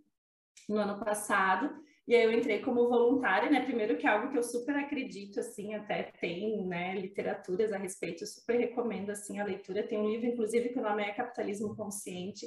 [0.68, 1.75] no ano passado.
[2.07, 3.64] E aí eu entrei como voluntária, né?
[3.64, 8.22] Primeiro que é algo que eu super acredito, assim, até tem, né, literaturas a respeito,
[8.25, 9.87] eu super recomendo, assim, a leitura.
[9.87, 12.46] Tem um livro, inclusive, que o nome é Capitalismo Consciente,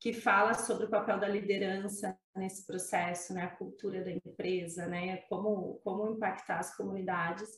[0.00, 5.18] que fala sobre o papel da liderança nesse processo, né, a cultura da empresa, né,
[5.28, 7.48] como, como impactar as comunidades.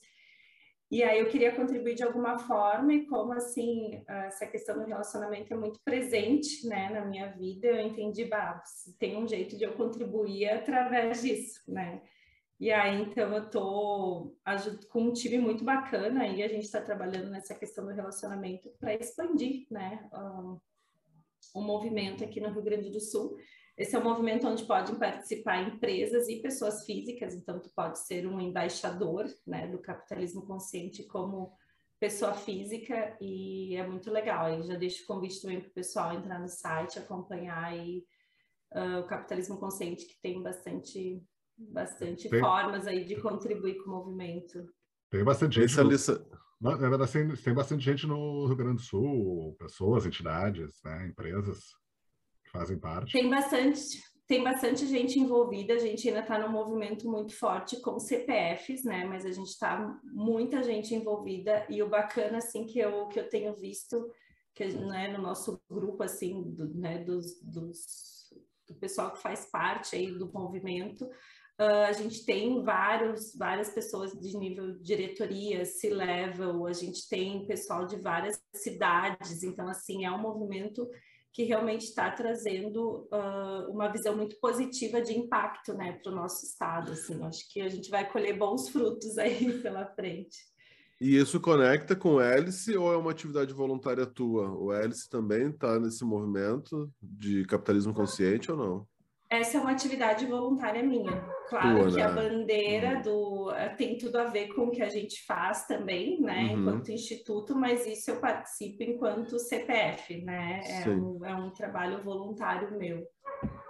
[0.90, 5.54] E aí eu queria contribuir de alguma forma e como assim essa questão do relacionamento
[5.54, 8.60] é muito presente, né, na minha vida, eu entendi, bah,
[8.98, 12.02] tem um jeito de eu contribuir através disso, né?
[12.58, 14.36] E aí então eu tô
[14.90, 18.92] com um time muito bacana e a gente está trabalhando nessa questão do relacionamento para
[18.94, 20.08] expandir, né,
[21.54, 23.36] o movimento aqui no Rio Grande do Sul.
[23.80, 28.26] Esse é um movimento onde podem participar empresas e pessoas físicas, então tu pode ser
[28.26, 31.50] um embaixador né, do capitalismo consciente como
[31.98, 34.44] pessoa física e é muito legal.
[34.44, 38.04] Aí já deixo o convite também para o pessoal entrar no site, acompanhar aí,
[38.74, 41.24] uh, o capitalismo consciente, que tem bastante,
[41.56, 44.62] bastante formas aí de contribuir com o movimento.
[45.08, 45.74] Tem bastante gente.
[45.78, 45.88] No...
[45.88, 46.22] Lista...
[46.60, 51.79] Na verdade, tem, tem bastante gente no Rio Grande do Sul, pessoas, entidades, né, empresas
[52.50, 53.12] fazem parte.
[53.12, 57.98] Tem bastante, tem bastante gente envolvida, a gente ainda está num movimento muito forte com
[57.98, 59.04] CPFs, né?
[59.04, 63.28] Mas a gente está muita gente envolvida e o bacana assim que eu que eu
[63.28, 64.10] tenho visto
[64.54, 68.28] que né, no nosso grupo assim, do, né, dos, dos,
[68.68, 71.08] do pessoal que faz parte aí do movimento,
[71.60, 77.84] Uh, a gente tem vários, várias pessoas de nível diretoria, C-level, a gente tem pessoal
[77.84, 80.88] de várias cidades, então, assim, é um movimento
[81.32, 86.44] que realmente está trazendo uh, uma visão muito positiva de impacto, né, para o nosso
[86.44, 90.38] estado, assim, acho que a gente vai colher bons frutos aí pela frente.
[91.00, 94.52] E isso conecta com o Hélice ou é uma atividade voluntária tua?
[94.52, 98.86] O Hélice também está nesse movimento de capitalismo consciente ou não?
[99.30, 101.26] Essa é uma atividade voluntária minha.
[101.50, 102.02] Claro que né?
[102.02, 103.02] a bandeira uhum.
[103.02, 106.60] do eh, tem tudo a ver com o que a gente faz também, né, uhum.
[106.60, 110.60] enquanto instituto, mas isso eu participo enquanto CPF, né?
[110.64, 113.04] É um, é um trabalho voluntário meu.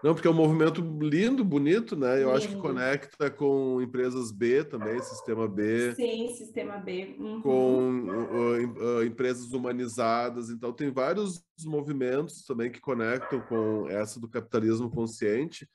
[0.04, 2.16] Não, porque é um movimento lindo, bonito, né?
[2.16, 2.32] Eu lindo.
[2.32, 5.94] acho que conecta com empresas B também, Sistema B.
[5.94, 7.16] Sim, Sistema B.
[7.18, 7.40] Uhum.
[7.40, 10.50] Com uh, uh, empresas humanizadas.
[10.50, 15.66] Então, tem vários movimentos também que conectam com essa do capitalismo consciente.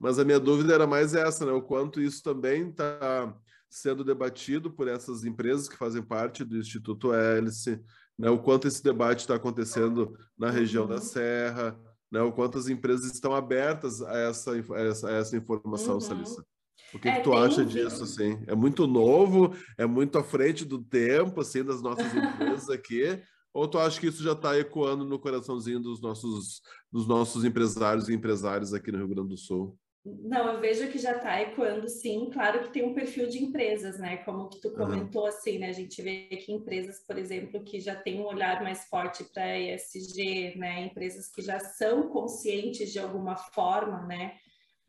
[0.00, 1.52] Mas a minha dúvida era mais essa, né?
[1.52, 3.36] O quanto isso também está
[3.68, 7.80] sendo debatido por essas empresas que fazem parte do Instituto Hélice,
[8.18, 8.30] né?
[8.30, 10.90] O quanto esse debate está acontecendo na região uhum.
[10.90, 11.78] da Serra
[12.10, 16.00] né, o quanto as empresas estão abertas a essa, a essa, a essa informação, uhum.
[16.00, 16.44] Salissa.
[16.92, 18.42] O que, é, que tu acha disso, assim?
[18.48, 23.22] É muito novo, é muito à frente do tempo, assim, das nossas empresas aqui,
[23.54, 26.60] ou tu acha que isso já está ecoando no coraçãozinho dos nossos,
[26.90, 29.78] dos nossos empresários e empresárias aqui no Rio Grande do Sul?
[30.04, 32.30] Não, eu vejo que já está ecoando, sim.
[32.32, 34.16] Claro que tem um perfil de empresas, né?
[34.18, 35.28] Como que tu comentou, uhum.
[35.28, 35.68] assim, né?
[35.68, 39.58] A gente vê que empresas, por exemplo, que já têm um olhar mais forte para
[39.58, 40.84] ESG, né?
[40.84, 44.36] Empresas que já são conscientes de alguma forma, né?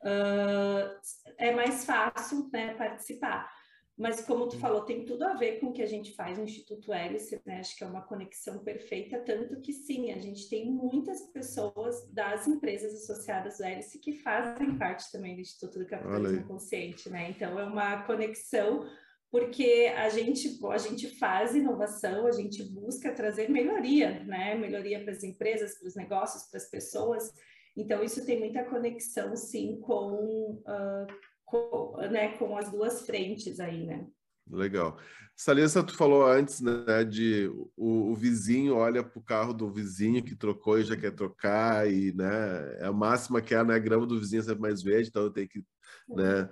[0.01, 0.97] Uh,
[1.37, 2.73] é mais fácil, né?
[2.75, 3.51] Participar.
[3.97, 6.45] Mas como tu falou, tem tudo a ver com o que a gente faz no
[6.45, 7.59] Instituto Hélice, né?
[7.59, 12.47] Acho que é uma conexão perfeita, tanto que sim, a gente tem muitas pessoas das
[12.47, 17.29] empresas associadas ao Hélice que fazem parte também do Instituto do Capitalismo Consciente, né?
[17.29, 18.87] Então é uma conexão
[19.31, 24.55] porque a gente, a gente faz inovação, a gente busca trazer melhoria, né?
[24.55, 27.31] Melhoria para as empresas, para os negócios, para as pessoas.
[27.75, 31.07] Então, isso tem muita conexão, sim, com, uh,
[31.51, 34.07] com, né, com as duas frentes aí, né?
[34.49, 34.97] Legal.
[35.35, 40.23] Salissa, tu falou antes, né, de o, o vizinho olha para o carro do vizinho
[40.23, 43.79] que trocou e já quer trocar, e, né, é a máxima que é, né, a
[43.79, 45.63] grama do vizinho é sempre mais verde, então tenho que,
[46.09, 46.49] né,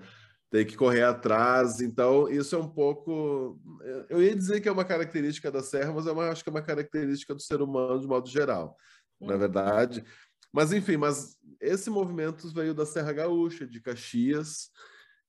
[0.50, 1.80] tem que correr atrás.
[1.82, 3.60] Então, isso é um pouco.
[4.10, 6.62] Eu ia dizer que é uma característica da Serra, mas eu acho que é uma
[6.62, 8.76] característica do ser humano de modo geral,
[9.22, 9.40] na uhum.
[9.40, 10.04] verdade.
[10.52, 14.72] Mas, enfim, mas esse movimento veio da Serra Gaúcha, de Caxias,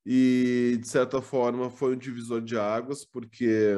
[0.05, 3.75] e, de certa forma, foi um divisor de águas, porque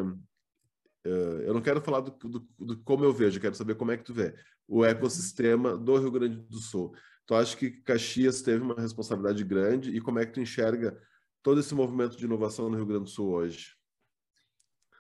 [1.07, 3.91] uh, eu não quero falar do, do, do, como eu vejo, eu quero saber como
[3.91, 4.35] é que tu vê
[4.67, 6.95] o ecossistema do Rio Grande do Sul.
[7.27, 10.97] Tu acha que Caxias teve uma responsabilidade grande e como é que tu enxerga
[11.43, 13.77] todo esse movimento de inovação no Rio Grande do Sul hoje?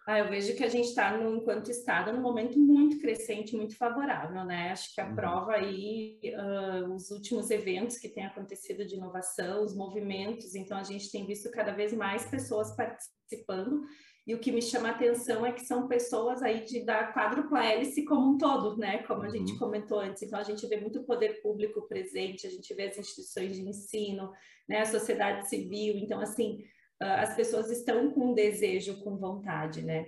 [0.04, 4.44] Ah, eu vejo que a gente está, enquanto Estado, num momento muito crescente, muito favorável,
[4.44, 4.72] né?
[4.72, 5.14] Acho que a uhum.
[5.14, 10.82] prova aí, uh, os últimos eventos que têm acontecido de inovação, os movimentos, então a
[10.82, 13.82] gente tem visto cada vez mais pessoas participando,
[14.26, 17.64] e o que me chama a atenção é que são pessoas aí de, da quádrupla
[17.64, 18.98] hélice como um todo, né?
[19.04, 19.30] Como a uhum.
[19.30, 20.22] gente comentou antes.
[20.22, 24.32] Então, a gente vê muito poder público presente, a gente vê as instituições de ensino,
[24.68, 24.80] né?
[24.80, 25.96] A sociedade civil.
[25.96, 26.64] Então, assim,
[27.02, 30.06] as pessoas estão com desejo, com vontade, né?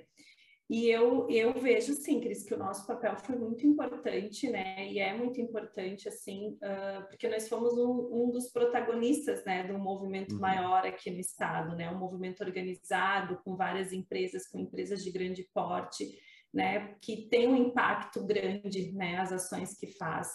[0.68, 4.90] E eu, eu vejo, sim, Cris, que o nosso papel foi muito importante, né?
[4.90, 9.78] E é muito importante, assim, uh, porque nós fomos um, um, dos protagonistas, né, um
[9.78, 10.40] movimento uhum.
[10.40, 11.90] maior aqui no estado, né?
[11.90, 16.18] Um movimento organizado com várias empresas, com empresas de grande porte,
[16.52, 16.96] né?
[17.02, 19.18] Que tem um impacto grande, né?
[19.18, 20.28] As ações que faz.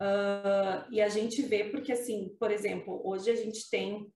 [0.00, 4.10] Uh, e a gente vê, porque, assim, por exemplo, hoje a gente tem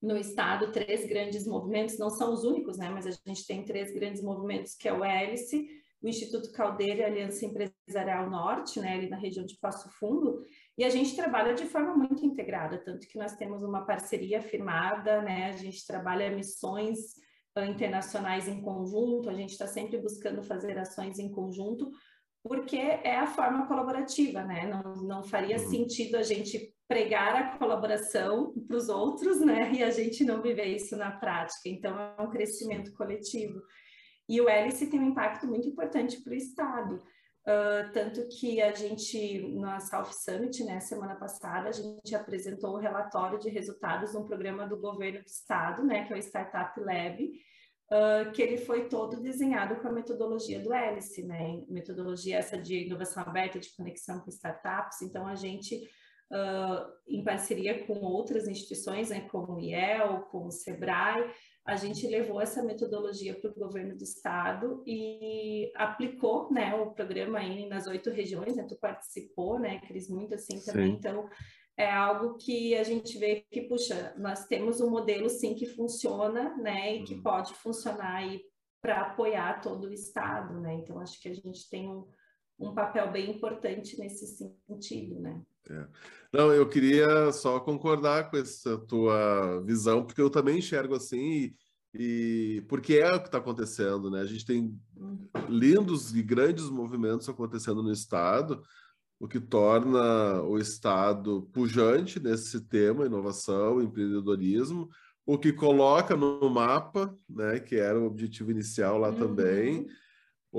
[0.00, 3.92] no estado três grandes movimentos, não são os únicos, né, mas a gente tem três
[3.92, 5.68] grandes movimentos, que é o Hélice,
[6.00, 10.40] o Instituto Caldeira e a Aliança Empresarial Norte, né, ali na região de Passo Fundo,
[10.76, 15.20] e a gente trabalha de forma muito integrada, tanto que nós temos uma parceria firmada,
[15.22, 16.98] né, a gente trabalha missões
[17.56, 21.90] uh, internacionais em conjunto, a gente está sempre buscando fazer ações em conjunto,
[22.44, 25.68] porque é a forma colaborativa, né, não, não faria uhum.
[25.68, 29.70] sentido a gente pregar a colaboração para os outros, né?
[29.72, 31.68] E a gente não viver isso na prática.
[31.68, 33.60] Então, é um crescimento coletivo.
[34.26, 36.94] E o hélice tem um impacto muito importante para o Estado.
[37.46, 42.78] Uh, tanto que a gente, na South Summit, né, semana passada, a gente apresentou o
[42.78, 46.78] relatório de resultados de um programa do governo do Estado, né, que é o Startup
[46.78, 52.58] Lab, uh, que ele foi todo desenhado com a metodologia do Hélice, né, metodologia essa
[52.58, 55.00] de inovação aberta, de conexão com startups.
[55.00, 55.88] Então, a gente
[56.32, 61.30] uh, em parceria com outras instituições, né, como o IEL, como o SEBRAE,
[61.66, 67.38] a gente levou essa metodologia para o governo do estado e aplicou né, o programa
[67.38, 70.96] aí nas oito regiões, né, tu participou, né, Cris, muito assim também, sim.
[70.96, 71.28] então
[71.76, 76.56] é algo que a gente vê que, puxa, nós temos um modelo sim que funciona,
[76.56, 77.22] né, e que uhum.
[77.22, 78.40] pode funcionar aí
[78.80, 82.06] para apoiar todo o estado, né, então acho que a gente tem um,
[82.58, 85.42] um papel bem importante nesse sentido, né.
[85.70, 85.86] É.
[86.32, 91.54] Não, eu queria só concordar com essa tua visão, porque eu também enxergo assim, e,
[91.94, 94.20] e porque é o que está acontecendo, né?
[94.20, 94.78] A gente tem
[95.48, 98.62] lindos e grandes movimentos acontecendo no Estado,
[99.18, 104.88] o que torna o Estado pujante nesse tema, inovação, empreendedorismo,
[105.26, 109.18] o que coloca no mapa, né, que era o objetivo inicial lá uhum.
[109.18, 109.86] também,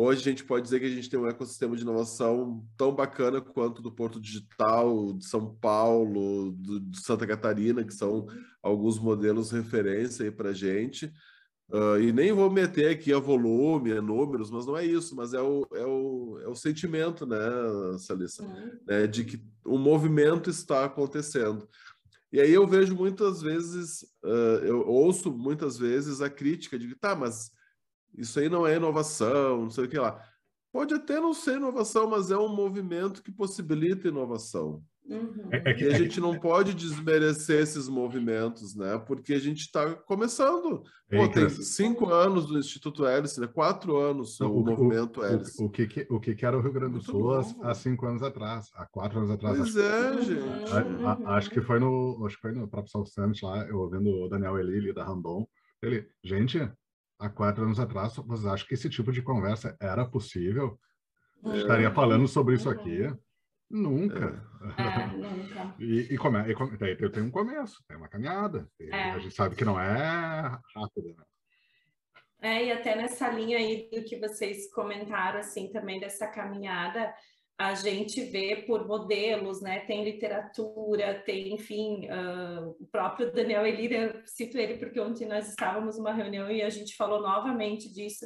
[0.01, 3.41] Hoje a gente pode dizer que a gente tem um ecossistema de inovação tão bacana
[3.41, 8.25] quanto do Porto Digital, de São Paulo, do, de Santa Catarina, que são
[8.63, 11.11] alguns modelos referência aí para a gente.
[11.67, 15.33] Uh, e nem vou meter aqui a volume, a números, mas não é isso, mas
[15.33, 17.37] é o, é o, é o sentimento, né,
[17.97, 18.47] Salissa?
[18.87, 21.67] Né, de que o movimento está acontecendo.
[22.31, 26.95] E aí eu vejo muitas vezes, uh, eu ouço muitas vezes a crítica de que,
[26.95, 27.51] tá, mas
[28.17, 30.21] isso aí não é inovação, não sei o que lá.
[30.71, 34.83] Pode até não ser inovação, mas é um movimento que possibilita inovação.
[35.09, 35.49] Uhum.
[35.51, 38.99] É, é que, e a é gente não pode desmerecer esses movimentos, né?
[38.99, 40.83] Porque a gente está começando.
[41.09, 43.47] Pô, tem cinco anos do Instituto Hélice, né?
[43.47, 45.59] quatro anos o, o movimento Hélice.
[45.59, 48.69] O, o, que, o que era o Rio Grande do Sul há cinco anos atrás,
[48.75, 49.57] há quatro anos atrás.
[49.57, 51.03] Pois acho, é, gente.
[51.03, 53.79] A, a, acho que foi no, acho que foi no próprio South Summit lá, eu
[53.79, 55.47] ouvindo o Daniel Elili da Randon.
[55.81, 56.71] Ele, gente,
[57.19, 60.79] há quatro anos atrás, vocês acham que esse tipo de conversa era possível?
[61.45, 61.57] É.
[61.57, 63.13] Estaria falando sobre isso aqui?
[63.69, 64.43] Nunca.
[64.77, 65.75] É, nunca.
[65.79, 68.67] e, e, come, e tem um começo, tem uma caminhada.
[68.79, 69.11] É.
[69.11, 71.23] A gente sabe que não é rápida, né?
[72.41, 77.13] É, e até nessa linha aí do que vocês comentaram, assim, também dessa caminhada,
[77.59, 79.81] a gente vê por modelos, né?
[79.81, 85.97] Tem literatura, tem, enfim, uh, o próprio Daniel Elira, cito ele porque ontem nós estávamos
[85.97, 88.25] numa reunião e a gente falou novamente disso,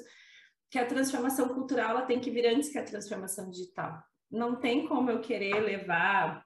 [0.69, 4.03] que a transformação cultural ela tem que vir antes que a transformação digital.
[4.29, 6.45] Não tem como eu querer levar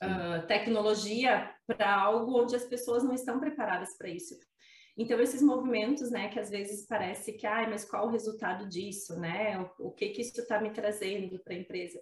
[0.00, 4.36] uh, tecnologia para algo onde as pessoas não estão preparadas para isso.
[4.96, 9.18] Então, esses movimentos, né, que às vezes parece que, ah, mas qual o resultado disso,
[9.20, 9.60] né?
[9.78, 12.00] O, o que que isso está me trazendo para a empresa?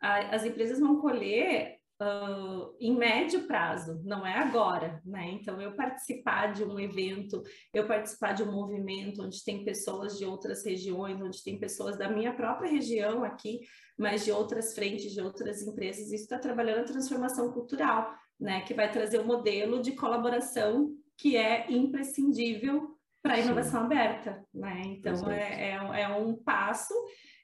[0.00, 5.30] As empresas vão colher uh, em médio prazo, não é agora, né?
[5.30, 10.24] Então, eu participar de um evento, eu participar de um movimento onde tem pessoas de
[10.24, 13.60] outras regiões, onde tem pessoas da minha própria região aqui,
[13.98, 18.60] mas de outras frentes, de outras empresas, isso está trabalhando a transformação cultural, né?
[18.60, 23.86] Que vai trazer um modelo de colaboração que é imprescindível para a inovação sim.
[23.86, 24.82] aberta, né?
[24.86, 26.94] Então é, é, é, um passo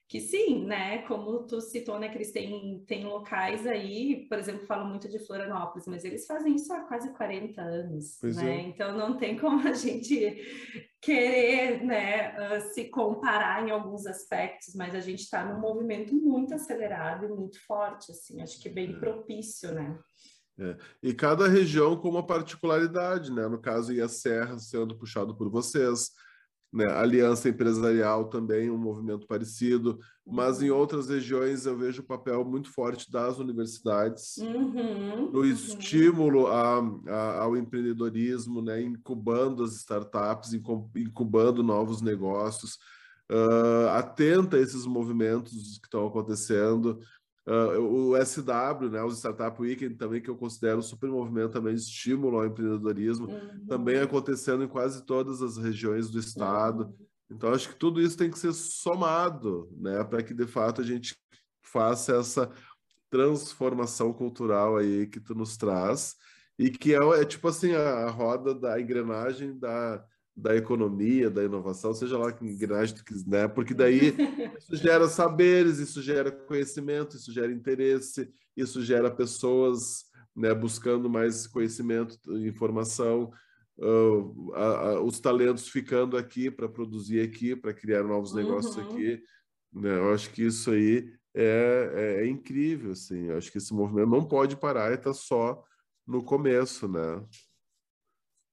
[0.09, 0.99] que sim, né?
[1.09, 5.87] Como tu citou, né, Cris, tem, tem locais aí, por exemplo, falam muito de Florianópolis,
[5.87, 8.57] mas eles fazem isso há quase 40 anos, pois né?
[8.57, 8.61] É.
[8.61, 10.37] Então não tem como a gente
[11.01, 17.25] querer, né, se comparar em alguns aspectos, mas a gente está num movimento muito acelerado
[17.25, 18.99] e muito forte, assim, acho que bem é.
[18.99, 19.99] propício, né?
[20.59, 20.77] É.
[21.03, 23.49] E cada região com uma particularidade, né?
[23.49, 26.11] No caso, a Serra sendo puxado por vocês,
[26.73, 26.87] né?
[26.87, 32.71] Aliança Empresarial também, um movimento parecido, mas em outras regiões eu vejo o papel muito
[32.71, 35.45] forte das universidades uhum, no uhum.
[35.45, 38.81] estímulo a, a, ao empreendedorismo, né?
[38.81, 42.79] incubando as startups, incubando novos negócios,
[43.31, 47.01] uh, atenta a esses movimentos que estão acontecendo,
[47.47, 51.75] Uh, o SW, né, os Startup Weekend também, que eu considero um super movimento também
[51.75, 53.67] de estímulo ao empreendedorismo, uhum.
[53.67, 56.85] também acontecendo em quase todas as regiões do estado.
[56.85, 57.07] Uhum.
[57.33, 60.85] Então, acho que tudo isso tem que ser somado, né, para que de fato a
[60.85, 61.17] gente
[61.63, 62.51] faça essa
[63.11, 66.15] transformação cultural aí que tu nos traz
[66.59, 70.05] e que é, é tipo assim a, a roda da engrenagem da
[70.35, 73.49] da economia, da inovação, seja lá que engrenagem tu quiser, né?
[73.49, 74.15] porque daí
[74.59, 80.05] isso gera saberes, isso gera conhecimento, isso gera interesse, isso gera pessoas
[80.35, 83.31] né, buscando mais conhecimento, informação,
[83.79, 88.91] uh, a, a, os talentos ficando aqui para produzir aqui, para criar novos negócios uhum.
[88.91, 89.23] aqui.
[89.73, 89.97] Né?
[89.99, 93.29] Eu acho que isso aí é, é, é, incrível, assim.
[93.29, 95.63] Eu acho que esse movimento não pode parar e está só
[96.07, 97.25] no começo, né?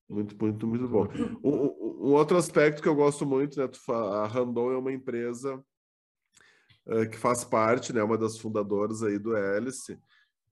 [0.09, 1.07] Muito, muito, muito bom.
[1.43, 3.69] Um, um, outro aspecto que eu gosto muito, né?
[3.87, 5.63] A Randon é uma empresa
[6.87, 8.01] uh, que faz parte, né?
[8.01, 9.99] Uma das fundadoras aí do Hélice.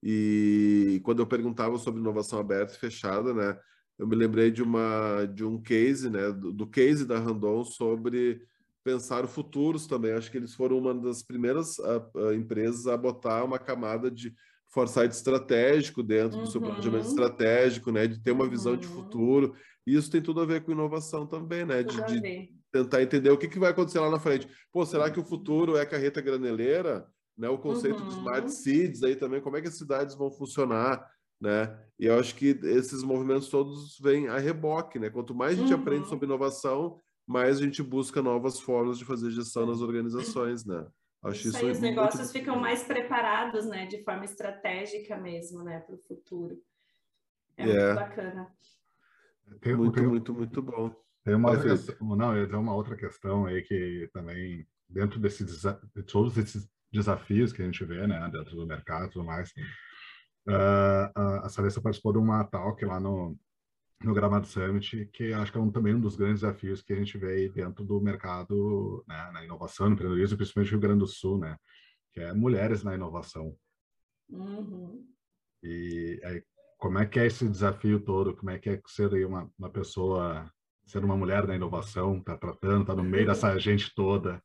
[0.00, 3.58] E quando eu perguntava sobre inovação aberta e fechada, né?
[3.98, 6.30] Eu me lembrei de uma de um case, né?
[6.30, 8.46] Do, do case da Randon sobre
[8.84, 10.12] pensar futuros também.
[10.12, 14.32] Acho que eles foram uma das primeiras uh, uh, empresas a botar uma camada de
[14.70, 16.44] foresight estratégico dentro uhum.
[16.44, 17.10] do seu planejamento uhum.
[17.10, 18.06] estratégico, né?
[18.06, 18.94] De ter uma visão de uhum.
[18.94, 19.54] futuro.
[19.86, 21.82] E isso tem tudo a ver com inovação também, né?
[21.82, 24.48] De, de tentar entender o que, que vai acontecer lá na frente.
[24.72, 27.06] Pô, será que o futuro é carreta graneleira?
[27.36, 27.48] Né?
[27.48, 28.08] O conceito uhum.
[28.08, 31.08] de smart cities aí também, como é que as cidades vão funcionar?
[31.40, 31.78] Né?
[31.98, 35.08] E eu acho que esses movimentos todos vêm a reboque, né?
[35.08, 36.08] Quanto mais a gente aprende uhum.
[36.08, 40.84] sobre inovação, mais a gente busca novas formas de fazer gestão nas organizações, né?
[41.22, 42.32] Acho isso, isso aí, os negócios muito...
[42.32, 46.62] ficam mais preparados, né, de forma estratégica mesmo, né, para o futuro.
[47.56, 48.52] É, é, muito bacana.
[49.60, 50.94] Tem, muito, tem, muito, muito bom.
[51.24, 55.44] Tem uma outra questão, não, eu tenho uma outra questão aí que também, dentro desse,
[55.44, 59.50] de todos esses desafios que a gente vê, né, dentro do mercado e tudo mais,
[60.48, 63.36] uh, a Celeste participou de uma talk lá no,
[64.02, 66.96] no Gramado Summit, que acho que é um, também um dos grandes desafios que a
[66.96, 71.00] gente vê aí dentro do mercado, né, na inovação, no empreendedorismo, principalmente no Rio Grande
[71.00, 71.56] do Sul, né,
[72.12, 73.56] que é mulheres na inovação.
[74.28, 75.04] Uhum.
[75.62, 76.42] E aí,
[76.78, 78.36] como é que é esse desafio todo?
[78.36, 80.48] Como é que é ser uma, uma pessoa,
[80.86, 84.40] ser uma mulher na inovação, tá tratando, tá no meio dessa gente toda?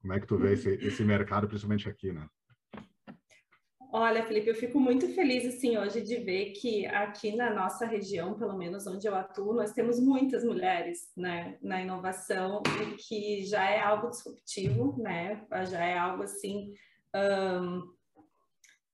[0.00, 2.28] Como é que tu vê esse, esse mercado, principalmente aqui, né?
[3.90, 8.38] Olha, Felipe, eu fico muito feliz assim hoje de ver que aqui na nossa região,
[8.38, 13.70] pelo menos onde eu atuo, nós temos muitas mulheres né, na inovação e que já
[13.70, 15.42] é algo disruptivo, né?
[15.70, 16.74] Já é algo assim
[17.14, 17.82] um,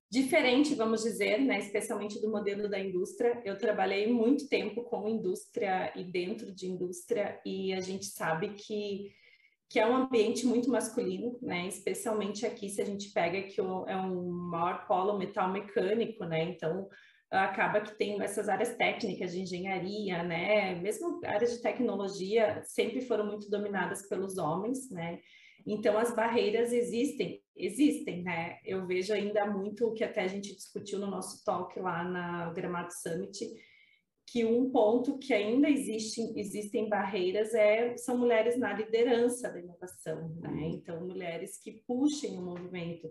[0.09, 1.59] diferente, vamos dizer, né?
[1.59, 3.41] Especialmente do modelo da indústria.
[3.43, 9.11] Eu trabalhei muito tempo com indústria e dentro de indústria e a gente sabe que
[9.69, 11.67] que é um ambiente muito masculino, né?
[11.67, 13.63] Especialmente aqui, se a gente pega que é
[13.97, 16.43] um maior polo metal mecânico, né?
[16.43, 16.87] Então
[17.31, 20.75] acaba que tem essas áreas técnicas de engenharia, né?
[20.75, 25.19] Mesmo áreas de tecnologia sempre foram muito dominadas pelos homens, né?
[25.65, 28.59] Então as barreiras existem, existem, né?
[28.63, 32.53] Eu vejo ainda muito o que até a gente discutiu no nosso talk lá na
[32.53, 33.39] Gramado Summit,
[34.27, 40.29] que um ponto que ainda existe, existem barreiras é, são mulheres na liderança da inovação,
[40.39, 40.49] né?
[40.49, 40.71] Uhum.
[40.71, 43.09] Então, mulheres que puxem o movimento.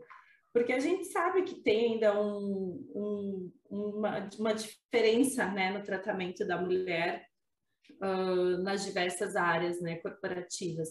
[0.53, 6.47] Porque a gente sabe que tem ainda um, um, uma, uma diferença né, no tratamento
[6.47, 7.27] da mulher
[8.01, 10.89] uh, nas diversas áreas né, corporativas.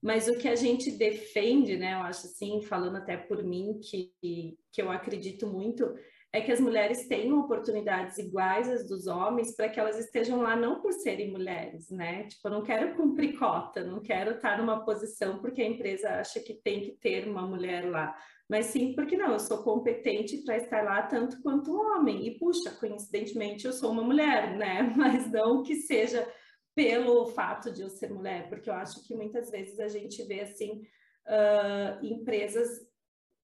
[0.00, 4.12] Mas o que a gente defende, né, eu acho assim, falando até por mim, que,
[4.20, 5.92] que eu acredito muito,
[6.34, 10.56] é que as mulheres tenham oportunidades iguais às dos homens para que elas estejam lá
[10.56, 12.24] não por serem mulheres, né?
[12.24, 16.40] Tipo, eu não quero cumprir cota, não quero estar numa posição porque a empresa acha
[16.40, 18.18] que tem que ter uma mulher lá,
[18.50, 22.26] mas sim porque não, eu sou competente para estar lá tanto quanto um homem.
[22.26, 24.82] E puxa, coincidentemente eu sou uma mulher, né?
[24.98, 26.28] Mas não que seja
[26.74, 30.40] pelo fato de eu ser mulher, porque eu acho que muitas vezes a gente vê
[30.40, 30.82] assim
[31.28, 32.68] uh, empresas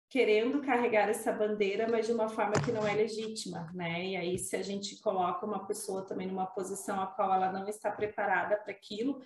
[0.09, 4.05] querendo carregar essa bandeira, mas de uma forma que não é legítima, né?
[4.07, 7.67] E aí, se a gente coloca uma pessoa também numa posição a qual ela não
[7.69, 9.21] está preparada para aquilo,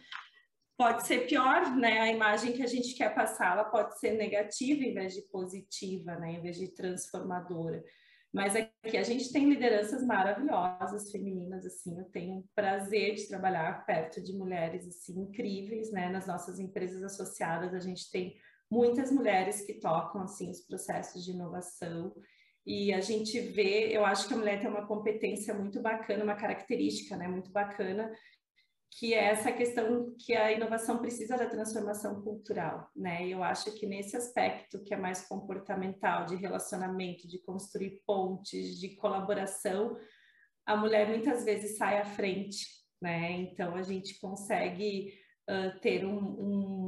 [0.78, 2.00] pode ser pior, né?
[2.00, 6.16] A imagem que a gente quer passar, ela pode ser negativa em vez de positiva,
[6.16, 6.32] né?
[6.32, 7.84] Em vez de transformadora.
[8.32, 14.22] Mas aqui a gente tem lideranças maravilhosas, femininas, assim, eu tenho prazer de trabalhar perto
[14.22, 16.08] de mulheres, assim, incríveis, né?
[16.08, 18.36] Nas nossas empresas associadas, a gente tem
[18.70, 22.14] muitas mulheres que tocam assim os processos de inovação
[22.66, 26.36] e a gente vê, eu acho que a mulher tem uma competência muito bacana, uma
[26.36, 28.12] característica, né, muito bacana,
[28.92, 33.26] que é essa questão que a inovação precisa da transformação cultural, né?
[33.26, 38.96] Eu acho que nesse aspecto que é mais comportamental, de relacionamento, de construir pontes, de
[38.96, 39.96] colaboração,
[40.66, 42.66] a mulher muitas vezes sai à frente,
[43.00, 43.30] né?
[43.32, 45.14] Então a gente consegue
[45.48, 46.79] uh, ter um, um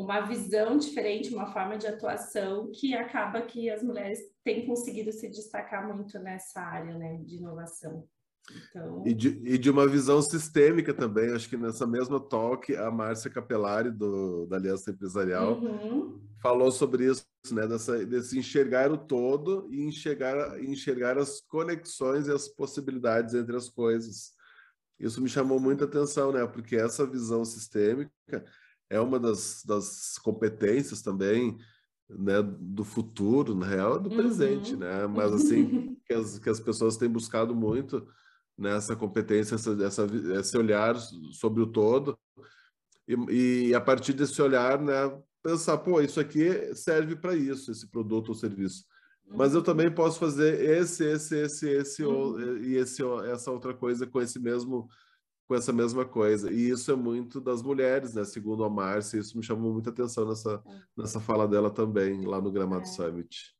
[0.00, 5.28] uma visão diferente, uma forma de atuação que acaba que as mulheres têm conseguido se
[5.28, 8.06] destacar muito nessa área né, de inovação.
[8.50, 9.04] Então...
[9.06, 13.30] E, de, e de uma visão sistêmica também, acho que nessa mesma talk, a Márcia
[13.30, 16.20] Capelari, do, da Aliança Empresarial, uhum.
[16.42, 17.66] falou sobre isso né?
[17.66, 23.68] Dessa, desse enxergar o todo e enxergar, enxergar as conexões e as possibilidades entre as
[23.68, 24.32] coisas.
[24.98, 26.46] Isso me chamou muita atenção, né?
[26.46, 28.12] Porque essa visão sistêmica
[28.90, 31.56] é uma das, das competências também
[32.08, 34.80] né, do futuro, na real, do presente, uhum.
[34.80, 35.06] né?
[35.06, 38.06] Mas assim que as, que as pessoas têm buscado muito
[38.58, 40.06] nessa né, competência, essa, essa,
[40.38, 40.96] esse olhar
[41.32, 42.18] sobre o todo
[43.08, 47.88] e, e a partir desse olhar, né, pensar, pô, isso aqui serve para isso, esse
[47.88, 48.84] produto ou serviço.
[49.32, 52.56] Mas eu também posso fazer esse, esse, esse, esse uhum.
[52.58, 54.88] e esse, essa outra coisa com esse mesmo
[55.50, 56.48] com essa mesma coisa.
[56.48, 58.22] E isso é muito das mulheres, né?
[58.22, 60.80] Segundo a Márcia, isso me chamou muita atenção nessa, é.
[60.96, 62.86] nessa fala dela também, lá no Gramado é.
[62.86, 63.52] Summit.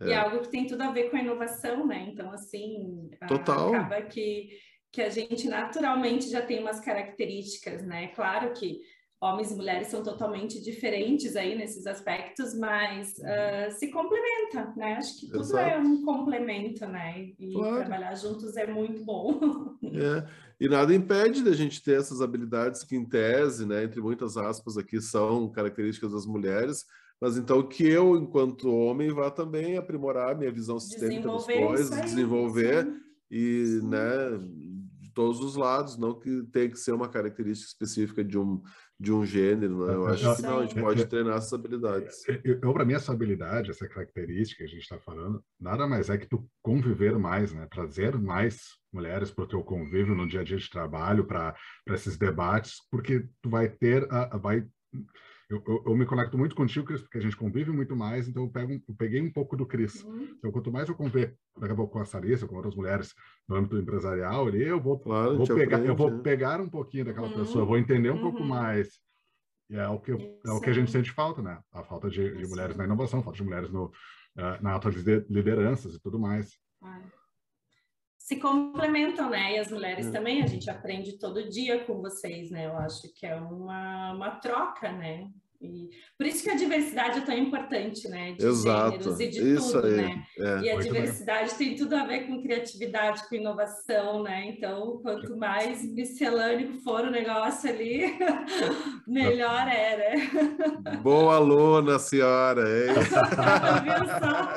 [0.00, 0.08] É.
[0.08, 2.08] E é algo que tem tudo a ver com a inovação, né?
[2.12, 3.72] Então, assim, Total.
[3.72, 4.58] acaba que,
[4.90, 8.08] que a gente naturalmente já tem umas características, né?
[8.08, 8.80] Claro que
[9.20, 14.94] homens e mulheres são totalmente diferentes aí nesses aspectos, mas uh, se complementa, né?
[14.94, 15.70] Acho que tudo Exato.
[15.70, 17.30] é um complemento, né?
[17.38, 17.76] E claro.
[17.76, 19.40] trabalhar juntos é muito bom.
[19.82, 20.26] É.
[20.60, 24.76] E nada impede da gente ter essas habilidades que, em tese, né, entre muitas aspas
[24.76, 26.84] aqui, são características das mulheres,
[27.20, 32.02] mas então que eu, enquanto homem, vá também aprimorar minha visão sistêmica das coisas, aí,
[32.02, 33.00] desenvolver sim.
[33.30, 33.88] e, sim.
[33.88, 34.38] né,
[35.00, 38.62] de todos os lados, não que tenha que ser uma característica específica de um
[38.98, 39.94] de um gênero, né?
[39.94, 42.24] Eu acho que não, a gente pode treinar essas habilidades.
[42.42, 46.16] Eu, para mim, essa habilidade, essa característica que a gente está falando, nada mais é
[46.16, 47.66] que tu conviver mais, né?
[47.70, 48.58] Trazer mais
[48.90, 51.54] mulheres para o teu convívio no dia a dia de trabalho, para
[51.88, 54.66] esses debates, porque tu vai ter, a, vai
[55.48, 58.42] eu, eu, eu, me conecto muito contigo, Cris, porque a gente convive muito mais, então
[58.42, 60.02] eu, pego, eu peguei um pouco do Cris.
[60.02, 60.34] Uhum.
[60.38, 63.14] Então, quanto mais eu conviver daqui a pouco com a Sarissa, com outras mulheres
[63.48, 67.04] no âmbito empresarial ali, eu vou, claro, vou pegar, aprende, eu vou pegar um pouquinho
[67.04, 67.36] daquela uhum.
[67.36, 68.22] pessoa, vou entender um uhum.
[68.22, 68.98] pouco mais.
[69.70, 71.60] E é o, que, é o que a gente sente falta, né?
[71.72, 74.90] A falta de, de mulheres na inovação, falta de mulheres no, uh, na alta
[75.28, 76.56] lideranças e tudo mais.
[78.26, 79.54] Se complementam, né?
[79.54, 80.10] E as mulheres é.
[80.10, 82.66] também, a gente aprende todo dia com vocês, né?
[82.66, 85.30] Eu acho que é uma, uma troca, né?
[85.60, 88.32] E por isso que a diversidade é tão importante, né?
[88.32, 88.90] De Exato.
[88.92, 89.96] gêneros e de isso tudo, aí.
[89.96, 90.24] né?
[90.38, 90.60] É.
[90.60, 91.58] E a Muito diversidade bem.
[91.58, 94.46] tem tudo a ver com criatividade, com inovação, né?
[94.46, 98.16] Então, quanto mais miscelâneo for o negócio ali,
[99.06, 100.96] melhor é, né?
[101.02, 102.94] Boa aluna, senhora, hein?
[103.84, 104.56] Viu só?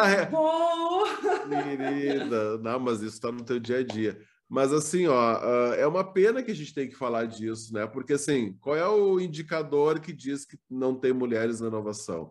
[0.00, 1.02] A é bom.
[1.48, 4.18] Querida, não, mas isso está no teu dia a dia.
[4.50, 7.86] Mas assim, ó, uh, é uma pena que a gente tem que falar disso, né?
[7.86, 12.28] Porque assim, qual é o indicador que diz que não tem mulheres na inovação?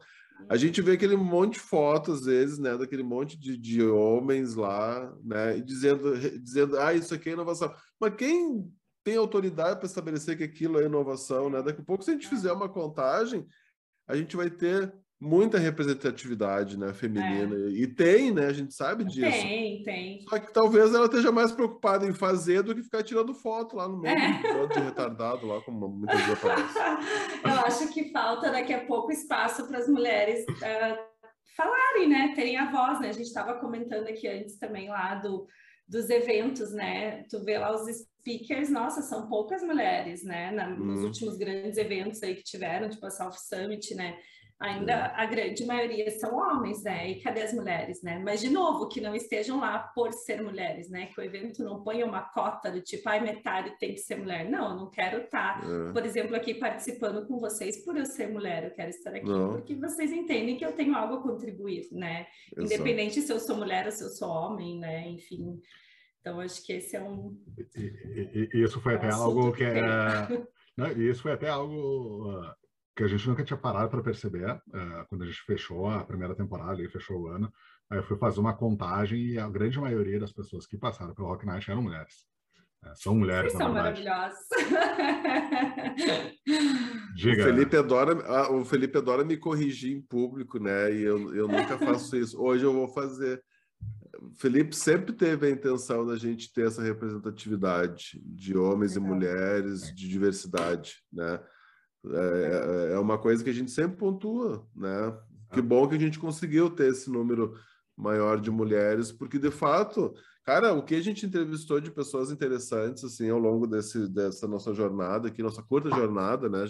[0.50, 4.56] A gente vê aquele monte de fotos, às vezes, né, daquele monte de, de homens
[4.56, 7.74] lá, né, e dizendo, dizendo, ah, isso aqui é inovação.
[8.00, 8.70] Mas quem
[9.04, 11.62] tem autoridade para estabelecer que aquilo é inovação, né?
[11.62, 13.48] Daqui a pouco, se a gente fizer uma contagem,
[14.08, 17.56] a gente vai ter muita representatividade né, feminina.
[17.56, 17.70] É.
[17.72, 18.46] E tem, né?
[18.46, 19.30] A gente sabe disso.
[19.30, 20.22] Tem, tem.
[20.22, 23.88] Só que talvez ela esteja mais preocupada em fazer do que ficar tirando foto lá
[23.88, 24.68] no meio é.
[24.68, 26.80] de retardado, lá, como muitas vezes aparece.
[27.44, 31.10] Eu acho que falta daqui a pouco espaço para as mulheres uh,
[31.56, 32.34] falarem, né?
[32.34, 33.10] Terem a voz, né?
[33.10, 35.46] A gente estava comentando aqui antes também lá do,
[35.86, 37.24] dos eventos, né?
[37.30, 37.82] Tu vê lá os
[38.22, 40.52] speakers, nossa, são poucas mulheres, né?
[40.52, 41.06] Na, nos hum.
[41.08, 44.18] últimos grandes eventos aí que tiveram, tipo a South Summit, né?
[44.60, 47.10] Ainda a grande maioria são homens, né?
[47.10, 48.20] E cadê as mulheres, né?
[48.20, 51.06] Mas, de novo, que não estejam lá por ser mulheres, né?
[51.06, 54.50] Que o evento não ponha uma cota do tipo, ai, metade tem que ser mulher.
[54.50, 55.94] Não, eu não quero estar, é.
[55.94, 58.66] por exemplo, aqui participando com vocês por eu ser mulher.
[58.66, 59.54] Eu quero estar aqui não.
[59.54, 62.28] porque vocês entendem que eu tenho algo a contribuir, né?
[62.52, 62.74] Exato.
[62.74, 65.08] Independente se eu sou mulher ou se eu sou homem, né?
[65.08, 65.62] Enfim.
[66.20, 67.34] Então, acho que esse é um.
[67.78, 70.46] E, e, isso foi até algo que, que é.
[70.76, 72.59] Não, isso foi até algo uh,
[73.00, 76.36] que a gente nunca tinha parado para perceber uh, quando a gente fechou a primeira
[76.36, 77.50] temporada e fechou o ano.
[77.90, 81.30] Aí eu fui fazer uma contagem e a grande maioria das pessoas que passaram pelo
[81.30, 82.28] Rock Night eram mulheres.
[82.84, 84.38] É, são mulheres, Vocês são maravilhosas.
[87.16, 87.42] Diga.
[87.42, 90.94] O Felipe, adora, o Felipe adora me corrigir em público, né?
[90.94, 92.38] E eu, eu nunca faço isso.
[92.38, 93.42] Hoje eu vou fazer.
[94.22, 99.84] O Felipe sempre teve a intenção da gente ter essa representatividade de homens e mulheres,
[99.96, 101.40] de diversidade, né?
[102.06, 105.18] É, é, é uma coisa que a gente sempre pontua, né?
[105.52, 107.54] Que bom que a gente conseguiu ter esse número
[107.98, 110.14] maior de mulheres, porque de fato,
[110.46, 114.74] cara, o que a gente entrevistou de pessoas interessantes assim ao longo desse, dessa nossa
[114.74, 116.66] jornada aqui, nossa curta jornada, né,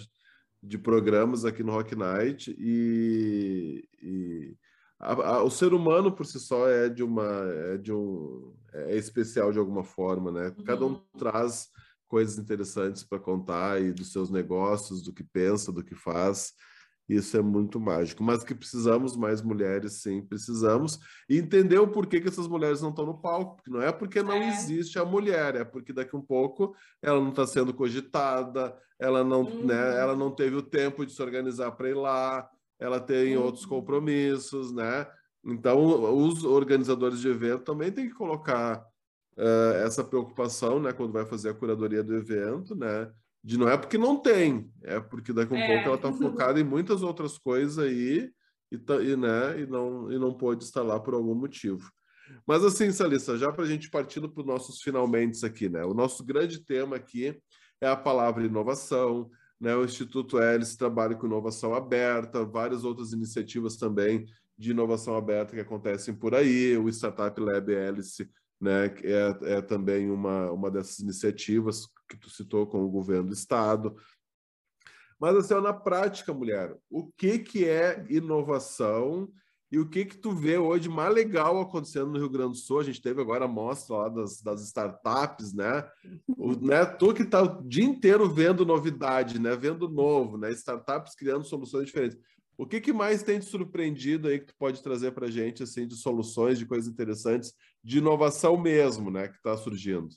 [0.63, 4.55] de programas aqui no Rock Night e, e
[4.99, 8.97] a, a, o ser humano por si só é de uma é de um é
[8.97, 10.53] especial de alguma forma, né?
[10.65, 11.01] Cada um uhum.
[11.17, 11.69] traz
[12.09, 16.53] coisas interessantes para contar e dos seus negócios, do que pensa, do que faz.
[17.07, 18.23] Isso é muito mágico.
[18.23, 20.99] Mas que precisamos mais mulheres, sim, precisamos.
[21.29, 23.55] E entender o porquê que essas mulheres não estão no palco.
[23.55, 24.49] Porque não é porque não é.
[24.49, 29.43] existe a mulher, é porque daqui um pouco ela não está sendo cogitada, ela não,
[29.43, 29.65] né, uhum.
[29.65, 32.47] né, ela não teve o tempo de se organizar para ir lá,
[32.79, 33.43] ela tem uhum.
[33.43, 35.07] outros compromissos, né?
[35.43, 38.85] Então, os organizadores de evento também têm que colocar
[39.37, 43.11] uh, essa preocupação, né, quando vai fazer a curadoria do evento, né?
[43.43, 45.67] De não é porque não tem, é porque daqui a um é.
[45.67, 48.29] pouco ela está focada em muitas outras coisas aí
[48.69, 51.89] e, tá, e, né, e, não, e não pode estar lá por algum motivo.
[52.45, 55.83] Mas assim, Salissa, já para a gente partindo para os nossos finalmente aqui, né?
[55.83, 57.39] O nosso grande tema aqui
[57.81, 59.75] é a palavra inovação, né?
[59.75, 64.25] O Instituto Hélice trabalha com inovação aberta, várias outras iniciativas também
[64.57, 68.29] de inovação aberta que acontecem por aí, o Startup Lab Hélice
[68.59, 73.33] né, é, é também uma, uma dessas iniciativas que tu citou com o governo do
[73.33, 73.95] estado.
[75.19, 79.29] Mas assim, na prática, mulher, o que que é inovação
[79.71, 82.79] e o que que tu vê hoje mais legal acontecendo no Rio Grande do Sul?
[82.79, 85.87] A gente teve agora a mostra lá das, das startups, né?
[86.27, 86.85] O, né?
[86.85, 89.55] Tu que está o dia inteiro vendo novidade, né?
[89.55, 90.51] Vendo novo, né?
[90.51, 92.17] Startups criando soluções diferentes.
[92.59, 95.63] O que, que mais tem te surpreendido aí que tu pode trazer para a gente,
[95.63, 100.09] assim, de soluções, de coisas interessantes, de inovação mesmo, né, que está surgindo?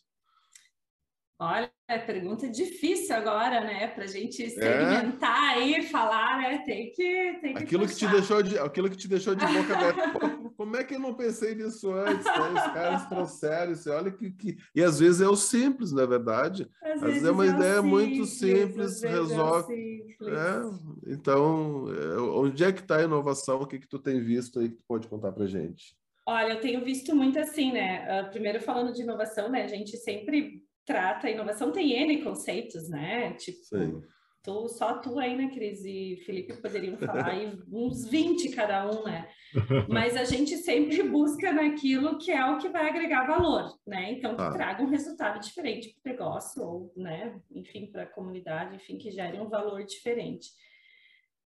[1.39, 3.87] Olha, é pergunta difícil agora, né?
[3.89, 4.49] Para a gente é.
[4.49, 5.61] segmentar é.
[5.61, 6.59] e falar, né?
[6.65, 9.77] Tem que, tem que aquilo que te deixou de, aquilo que te deixou de boca
[9.77, 10.42] aberta.
[10.63, 12.25] Como é que eu não pensei nisso antes?
[12.25, 12.49] Né?
[12.55, 13.91] Os caras trouxeram isso.
[13.91, 16.71] Olha que, que e às vezes é o simples, na é verdade.
[16.81, 19.75] Às, às vezes é uma é ideia simples, muito simples, é resolve.
[19.75, 20.29] É simples.
[20.29, 21.87] É, então,
[22.37, 23.61] onde é que está a inovação?
[23.61, 25.97] O que que tu tem visto aí que tu pode contar para gente?
[26.25, 28.23] Olha, eu tenho visto muito assim, né?
[28.23, 29.65] Uh, primeiro falando de inovação, né?
[29.65, 33.33] A gente sempre trata a inovação, tem N conceitos, né?
[33.33, 34.01] Tipo, Sim.
[34.43, 39.05] Tu, só tu aí, né, Cris e Felipe poderiam falar aí uns 20 cada um,
[39.05, 39.29] né?
[39.89, 44.11] Mas a gente sempre busca naquilo que é o que vai agregar valor, né?
[44.11, 44.51] Então, que ah.
[44.51, 49.13] traga um resultado diferente para o negócio, ou, né, enfim, para a comunidade, enfim, que
[49.13, 50.49] gere um valor diferente.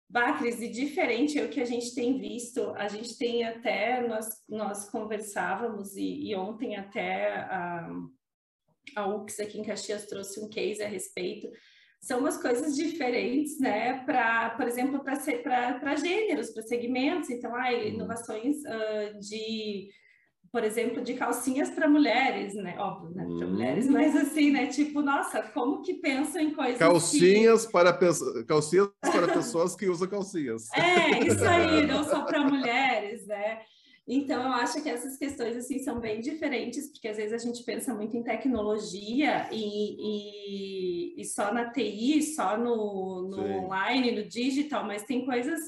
[0.10, 4.28] Bacris, e diferente é o que a gente tem visto, a gente tem até, nós,
[4.50, 7.88] nós conversávamos, e, e ontem até a,
[8.96, 11.48] a UX aqui em Caxias trouxe um case a respeito,
[12.00, 18.58] são umas coisas diferentes, né, para, por exemplo, para gêneros, para segmentos, então, ah, inovações
[18.58, 19.89] uh, de
[20.52, 22.76] por exemplo, de calcinhas para mulheres, né?
[22.80, 23.24] Óbvio, né?
[23.24, 23.52] Para hum.
[23.52, 24.68] mulheres, mas assim, né?
[24.68, 27.72] Tipo, nossa, como que pensam em coisas calcinhas que...
[27.72, 27.93] para
[28.47, 30.68] calcinhas para pessoas que usam calcinhas.
[30.74, 33.60] É, isso aí, não só para mulheres, né?
[34.12, 37.64] Então, eu acho que essas questões, assim, são bem diferentes, porque às vezes a gente
[37.64, 44.28] pensa muito em tecnologia e, e, e só na TI, só no, no online, no
[44.28, 45.60] digital, mas tem coisas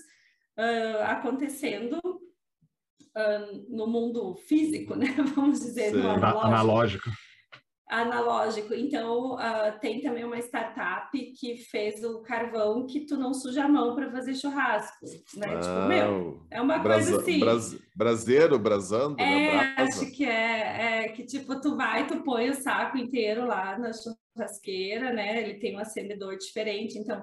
[0.57, 5.15] uh, acontecendo uh, no mundo físico, né?
[5.35, 6.47] Vamos dizer, no analógico.
[6.47, 7.09] analógico.
[7.91, 8.73] Analógico.
[8.73, 13.67] Então, uh, tem também uma startup que fez o carvão que tu não suja a
[13.67, 15.47] mão para fazer churrasco, né?
[15.55, 17.39] Ah, tipo, meu, é uma brasa, coisa assim.
[17.41, 19.47] Bras, braseiro, brasando, né?
[19.47, 19.75] é, né?
[19.79, 23.91] acho que é, é que tipo, tu vai, tu põe o saco inteiro lá na
[23.91, 25.43] churrasqueira, né?
[25.43, 27.21] Ele tem um acendedor diferente, então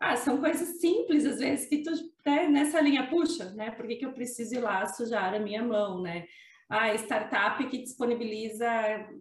[0.00, 1.90] ah, são coisas simples, às vezes, que tu,
[2.24, 3.70] né, nessa linha, puxa, né?
[3.70, 6.24] Por que, que eu preciso ir lá sujar a minha mão, né?
[6.68, 8.66] Ah, startup que disponibiliza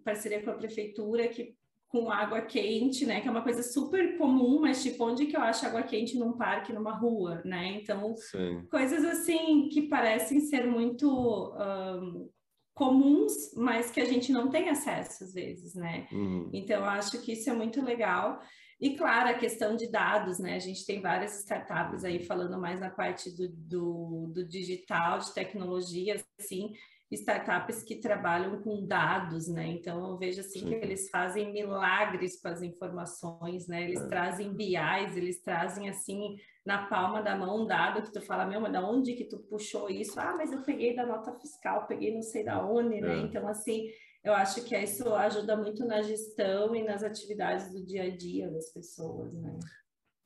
[0.03, 1.55] parceria com a prefeitura, que
[1.87, 3.21] com água quente, né?
[3.21, 6.33] Que é uma coisa super comum, mas tipo, onde que eu acho água quente num
[6.33, 7.79] parque, numa rua, né?
[7.81, 8.67] Então, Sim.
[8.69, 12.29] coisas assim que parecem ser muito um,
[12.73, 16.07] comuns, mas que a gente não tem acesso às vezes, né?
[16.11, 16.49] Uhum.
[16.53, 18.41] Então, acho que isso é muito legal.
[18.77, 20.55] E, claro, a questão de dados, né?
[20.55, 25.33] A gente tem várias startups aí falando mais na parte do, do, do digital, de
[25.33, 26.73] tecnologia, assim,
[27.15, 29.67] startups que trabalham com dados, né?
[29.67, 30.67] Então eu vejo assim Sim.
[30.67, 33.83] que eles fazem milagres com as informações, né?
[33.83, 34.07] Eles é.
[34.07, 36.35] trazem BIs, eles trazem assim
[36.65, 39.39] na palma da mão um dado que tu fala, meu, mas da onde que tu
[39.39, 40.19] puxou isso?
[40.19, 43.15] Ah, mas eu peguei da nota fiscal, peguei não sei da onde, né?
[43.15, 43.19] É.
[43.21, 43.87] Então assim,
[44.23, 48.49] eu acho que isso ajuda muito na gestão e nas atividades do dia a dia
[48.49, 49.59] das pessoas, né?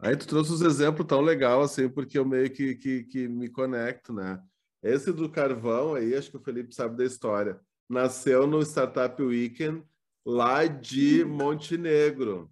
[0.02, 3.50] Aí tu trouxe os exemplos tão legal assim, porque eu meio que, que, que me
[3.50, 4.42] conecto, né?
[4.82, 7.60] Esse do carvão aí, acho que o Felipe sabe da história.
[7.90, 9.84] Nasceu no Startup Weekend
[10.26, 11.30] lá de hum.
[11.30, 12.50] Montenegro.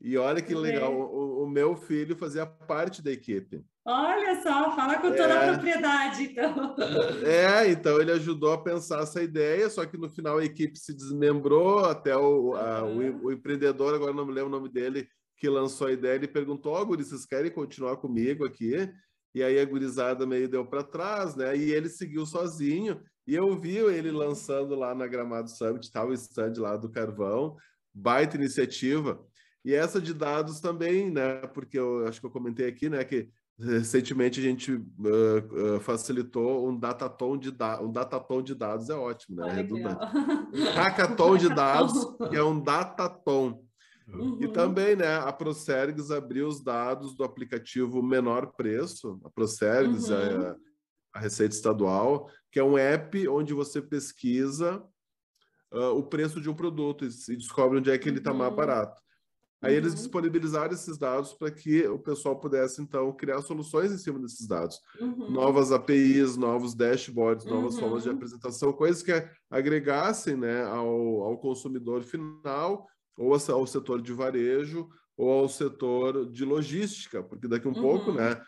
[0.00, 3.64] E olha que legal, o, o, meu filho fazia parte da equipe.
[3.86, 6.76] Olha só, fala com toda é, a propriedade, então.
[7.24, 10.92] É, então ele ajudou a pensar essa ideia, só que no final a equipe se
[10.92, 15.08] desmembrou, até o, a, o, o, empreendedor, agora não me lembro o nome dele,
[15.38, 18.90] que lançou a ideia, ele perguntou, ó, oh, vocês querem continuar comigo aqui?
[19.34, 21.56] E aí a gurizada meio deu para trás, né?
[21.56, 26.12] E ele seguiu sozinho, e eu vi ele lançando lá na Gramado Summit, tal o
[26.12, 27.56] stand lá do Carvão,
[27.92, 29.20] baita iniciativa.
[29.64, 31.38] E essa de dados também, né?
[31.48, 33.02] Porque eu acho que eu comentei aqui, né?
[33.02, 33.28] Que
[33.58, 38.94] recentemente a gente uh, uh, facilitou um datatom de da um datatom de dados é
[38.94, 39.66] ótimo, né?
[40.52, 43.64] Um hackathon de dados que é um datatom.
[44.06, 44.38] Uhum.
[44.40, 50.16] E também, né, a Procergs abriu os dados do aplicativo Menor Preço, a Procergs, uhum.
[50.16, 50.56] a,
[51.14, 54.82] a, Receita Estadual, que é um app onde você pesquisa
[55.72, 58.56] uh, o preço de um produto e, descobre onde é que ele está mais uhum.
[58.56, 59.02] barato.
[59.62, 59.78] Aí uhum.
[59.78, 64.46] eles disponibilizaram esses dados para que o pessoal pudesse, então, criar soluções em cima desses
[64.46, 64.78] dados.
[65.00, 65.30] Uhum.
[65.30, 68.16] Novas APIs, novos dashboards, novas formas de uhum.
[68.16, 69.12] apresentação, coisas que
[69.50, 72.86] agregassem né, ao, ao consumidor final
[73.16, 77.82] ou ao setor de varejo ou ao setor de logística, porque daqui um uhum.
[77.82, 78.40] pouco, né?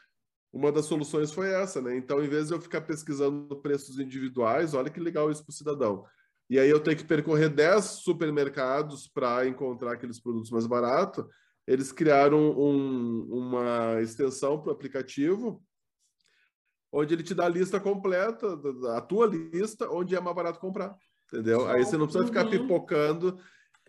[0.52, 1.96] Uma das soluções foi essa, né?
[1.96, 5.54] Então, em vez de eu ficar pesquisando preços individuais, olha que legal isso para o
[5.54, 6.04] cidadão.
[6.48, 11.24] E aí eu tenho que percorrer 10 supermercados para encontrar aqueles produtos mais baratos.
[11.66, 15.62] Eles criaram um, uma extensão para o aplicativo,
[16.92, 18.46] onde ele te dá a lista completa,
[18.96, 20.96] a tua lista, onde é mais barato comprar.
[21.26, 21.68] Entendeu?
[21.68, 22.50] Aí você não precisa ficar uhum.
[22.50, 23.36] pipocando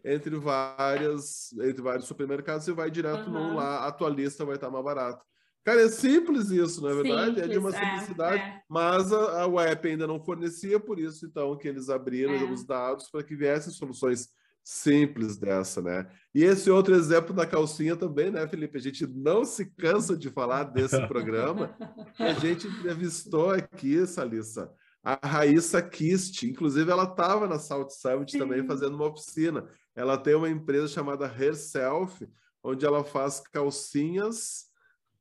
[0.03, 3.33] entre várias entre vários supermercados, você vai direto uhum.
[3.33, 5.23] num lá, a tua lista vai estar mais barata.
[5.63, 7.25] Cara, é simples isso, não é verdade?
[7.25, 8.61] Simples, é de uma é, simplicidade, é, é.
[8.69, 12.43] mas a, a web ainda não fornecia, por isso então que eles abriram é.
[12.51, 14.29] os dados para que viessem soluções
[14.63, 16.09] simples dessa, né?
[16.35, 18.77] E esse outro exemplo da calcinha também, né, Felipe?
[18.77, 21.73] A gente não se cansa de falar desse programa.
[22.19, 24.69] a gente entrevistou aqui, Salissa,
[25.01, 28.39] a Raíssa Kist, inclusive ela estava na South Summit Sim.
[28.39, 29.65] também fazendo uma oficina.
[29.97, 32.29] Ela tem uma empresa chamada Herself,
[32.63, 34.67] onde ela faz calcinhas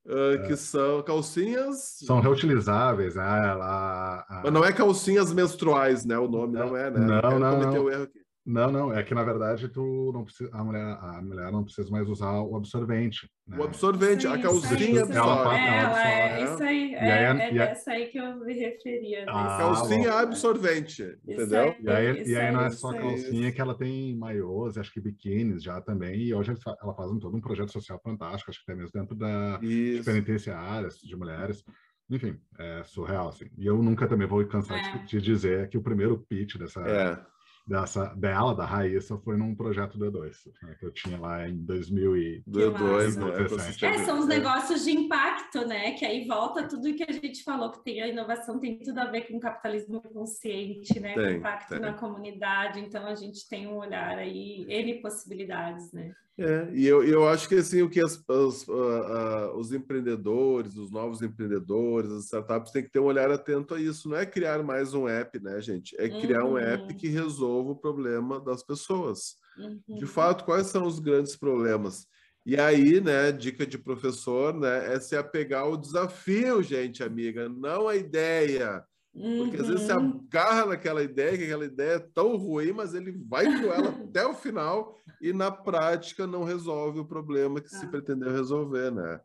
[0.09, 1.99] Uh, que são calcinhas.
[2.05, 3.25] São reutilizáveis, né?
[3.25, 4.41] Ela, a...
[4.45, 6.17] Mas não é calcinhas menstruais, né?
[6.17, 7.01] O nome não, não é, né?
[7.01, 7.61] Não, não.
[7.61, 7.91] não.
[7.91, 8.25] erro aqui.
[8.47, 11.91] Não, não, é que na verdade tu não precisa, a mulher, a mulher não precisa
[11.91, 13.29] mais usar o absorvente.
[13.45, 13.59] Né?
[13.59, 15.17] O absorvente, a calcinha absorve.
[15.17, 18.55] Ela, é, ela, é, isso aí, é, aí, é, é dessa aí que eu me
[18.55, 19.25] referia.
[19.29, 20.19] Ah, calcinha bom.
[20.19, 21.61] absorvente, entendeu?
[21.61, 25.01] Aí, e aí, e aí não é só calcinha que ela tem maiôs, acho que
[25.01, 28.71] biquínis já também, e hoje ela faz um, todo um projeto social fantástico, acho que
[28.71, 31.65] até mesmo dentro da de penitenciárias de mulheres.
[32.09, 33.47] Enfim, é surreal, assim.
[33.59, 35.05] E eu nunca também vou cansar de, é.
[35.05, 37.19] de dizer que o primeiro pitch dessa é
[37.67, 42.17] dessa, dela, da Raíssa, foi num projeto D2, né, que eu tinha lá em 2000
[42.17, 42.43] e...
[42.49, 43.95] D2, né?
[43.95, 45.93] É, são os negócios de impacto, né?
[45.93, 49.07] Que aí volta tudo que a gente falou, que tem a inovação tem tudo a
[49.07, 51.15] ver com o capitalismo consciente, né?
[51.15, 51.81] Tem, impacto tem.
[51.81, 56.15] na comunidade, então a gente tem um olhar aí, N possibilidades, né?
[56.39, 60.77] É, e eu, eu acho que assim, o que as, os, uh, uh, os empreendedores,
[60.77, 64.07] os novos empreendedores, as startups têm que ter um olhar atento a isso.
[64.11, 65.99] Não é criar mais um app, né, gente?
[65.99, 66.53] É criar uhum.
[66.53, 66.99] um app uhum.
[66.99, 69.37] que resolva o problema das pessoas.
[69.59, 69.97] Uhum.
[69.97, 72.07] De fato, quais são os grandes problemas?
[72.45, 77.89] E aí, né, dica de professor, né, é se apegar ao desafio, gente, amiga, não
[77.89, 78.85] a ideia.
[79.13, 80.27] Porque às vezes você uhum.
[80.29, 84.27] agarra naquela ideia, que aquela ideia é tão ruim, mas ele vai com ela até
[84.27, 87.79] o final e na prática não resolve o problema que ah.
[87.79, 89.21] se pretendeu resolver, né?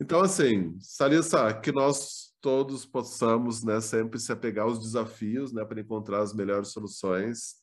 [0.00, 5.80] Então, assim, Sarissa, que nós todos possamos né, sempre se apegar aos desafios né, para
[5.80, 7.56] encontrar as melhores soluções.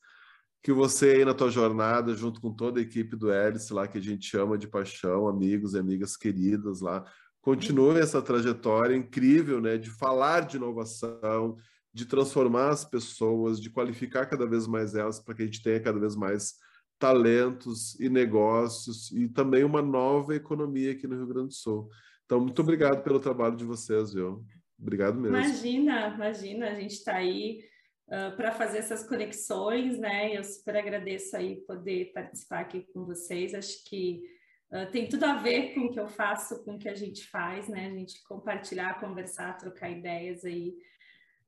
[0.62, 3.98] Que você aí na tua jornada, junto com toda a equipe do Hélice lá, que
[3.98, 7.04] a gente ama de paixão, amigos e amigas queridas lá,
[7.40, 11.56] continue essa trajetória incrível, né, de falar de inovação,
[11.94, 15.80] de transformar as pessoas, de qualificar cada vez mais elas para que a gente tenha
[15.80, 16.54] cada vez mais
[16.98, 21.88] talentos e negócios e também uma nova economia aqui no Rio Grande do Sul.
[22.24, 24.44] Então, muito obrigado pelo trabalho de vocês, viu?
[24.78, 25.36] Obrigado mesmo.
[25.36, 27.60] Imagina, imagina, a gente está aí
[28.08, 30.36] uh, para fazer essas conexões, né?
[30.36, 33.54] Eu super agradeço aí poder participar aqui com vocês.
[33.54, 34.22] Acho que
[34.68, 37.24] Uh, tem tudo a ver com o que eu faço, com o que a gente
[37.28, 37.86] faz, né?
[37.86, 40.74] A gente compartilhar, conversar, trocar ideias aí.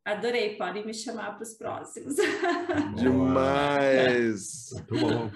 [0.05, 2.15] Adorei, podem me chamar para os próximos.
[2.97, 4.71] Demais!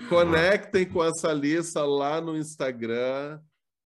[0.08, 3.38] Conectem com essa lista lá no Instagram.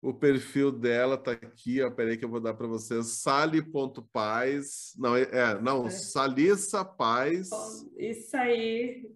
[0.03, 1.91] O perfil dela tá aqui, ó.
[1.91, 3.23] Peraí que eu vou dar para vocês.
[3.23, 4.93] Sali.paz.
[4.99, 5.91] Não, é, é não, é.
[5.91, 7.49] Salissa Paz.
[7.97, 9.11] Isso aí.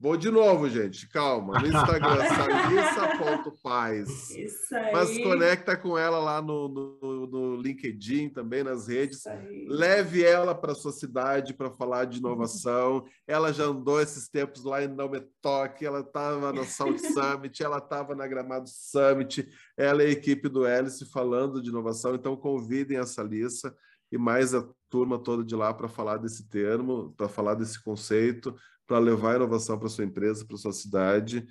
[0.00, 1.58] Vou de novo, gente, calma.
[1.58, 4.30] No Instagram, salissa.paz.
[4.30, 4.92] Isso aí.
[4.92, 9.24] Mas conecta com ela lá no, no, no LinkedIn, também nas redes.
[9.66, 13.04] Leve ela para a sua cidade para falar de inovação.
[13.26, 14.96] ela já andou esses tempos lá em
[15.42, 20.48] Talk, ela estava na Salt Summit, ela estava na Gramado Summit, ela é a equipe
[20.48, 22.14] do Hélice falando de inovação.
[22.14, 23.74] Então, convidem a Salissa
[24.12, 28.54] e mais a turma toda de lá para falar desse termo, para falar desse conceito
[28.88, 31.46] para levar a inovação para sua empresa, para sua cidade.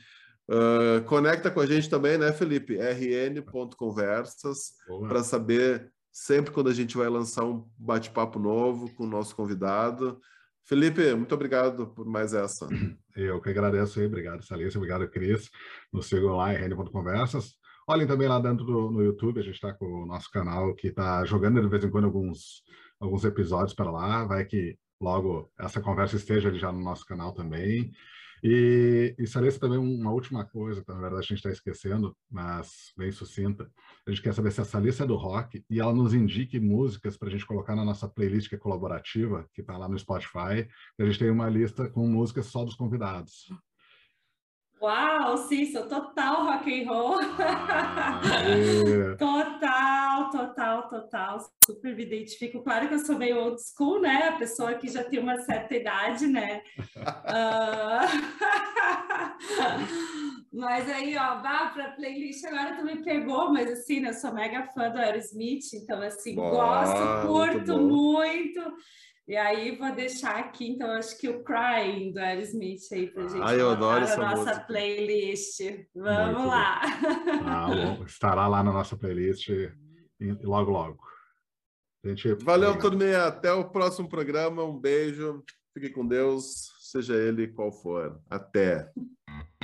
[0.50, 2.78] Uh, conecta com a gente também, né, Felipe?
[2.78, 4.74] rn.conversas
[5.08, 10.20] para saber sempre quando a gente vai lançar um bate-papo novo com o nosso convidado.
[10.66, 12.68] Felipe, muito obrigado por mais essa.
[13.16, 15.50] Eu que agradeço aí, obrigado, Salícia, obrigado, Cris.
[15.94, 17.56] Nos sigam lá, rn.conversas.
[17.88, 20.88] Olhem também lá dentro do no YouTube, a gente está com o nosso canal que
[20.88, 22.64] está jogando de vez em quando alguns,
[23.00, 24.26] alguns episódios para lá.
[24.26, 27.92] Vai que logo essa conversa esteja ali já no nosso canal também.
[28.44, 33.12] E, e Saressa, também uma última coisa, na verdade a gente está esquecendo, mas bem
[33.12, 33.70] sucinta.
[34.06, 37.18] A gente quer saber se essa lista é do rock e ela nos indique músicas
[37.18, 40.68] para a gente colocar na nossa playlist que é colaborativa, que está lá no Spotify.
[41.00, 43.48] A gente tem uma lista com músicas só dos convidados.
[44.80, 47.20] Uau, sim, sou total rock and roll.
[47.20, 49.16] É.
[49.16, 51.40] total, total, total.
[51.66, 52.62] Super me identifico.
[52.62, 54.28] Claro que eu sou meio old school, né?
[54.28, 56.62] A pessoa que já tem uma certa idade, né?
[56.78, 58.06] uh...
[60.54, 64.14] mas aí, ó, vá para a playlist agora tu me pegou, mas assim, né, eu
[64.14, 68.62] sou mega fã do Aerosmith, então assim, gosto, curto muito.
[68.62, 68.78] muito.
[69.28, 73.42] E aí vou deixar aqui, então, acho que o Crying do Aerosmith aí pra gente.
[73.44, 74.60] Ah, eu adoro essa nossa música.
[74.62, 75.60] playlist.
[75.94, 76.82] Vamos Muito lá.
[77.46, 78.04] Ah, bom.
[78.08, 79.50] Estará lá na nossa playlist
[80.44, 81.04] logo, logo.
[82.06, 83.26] Gente, Valeu, turminha.
[83.26, 84.64] Até o próximo programa.
[84.64, 85.44] Um beijo.
[85.74, 88.22] Fique com Deus, seja ele qual for.
[88.30, 88.90] Até.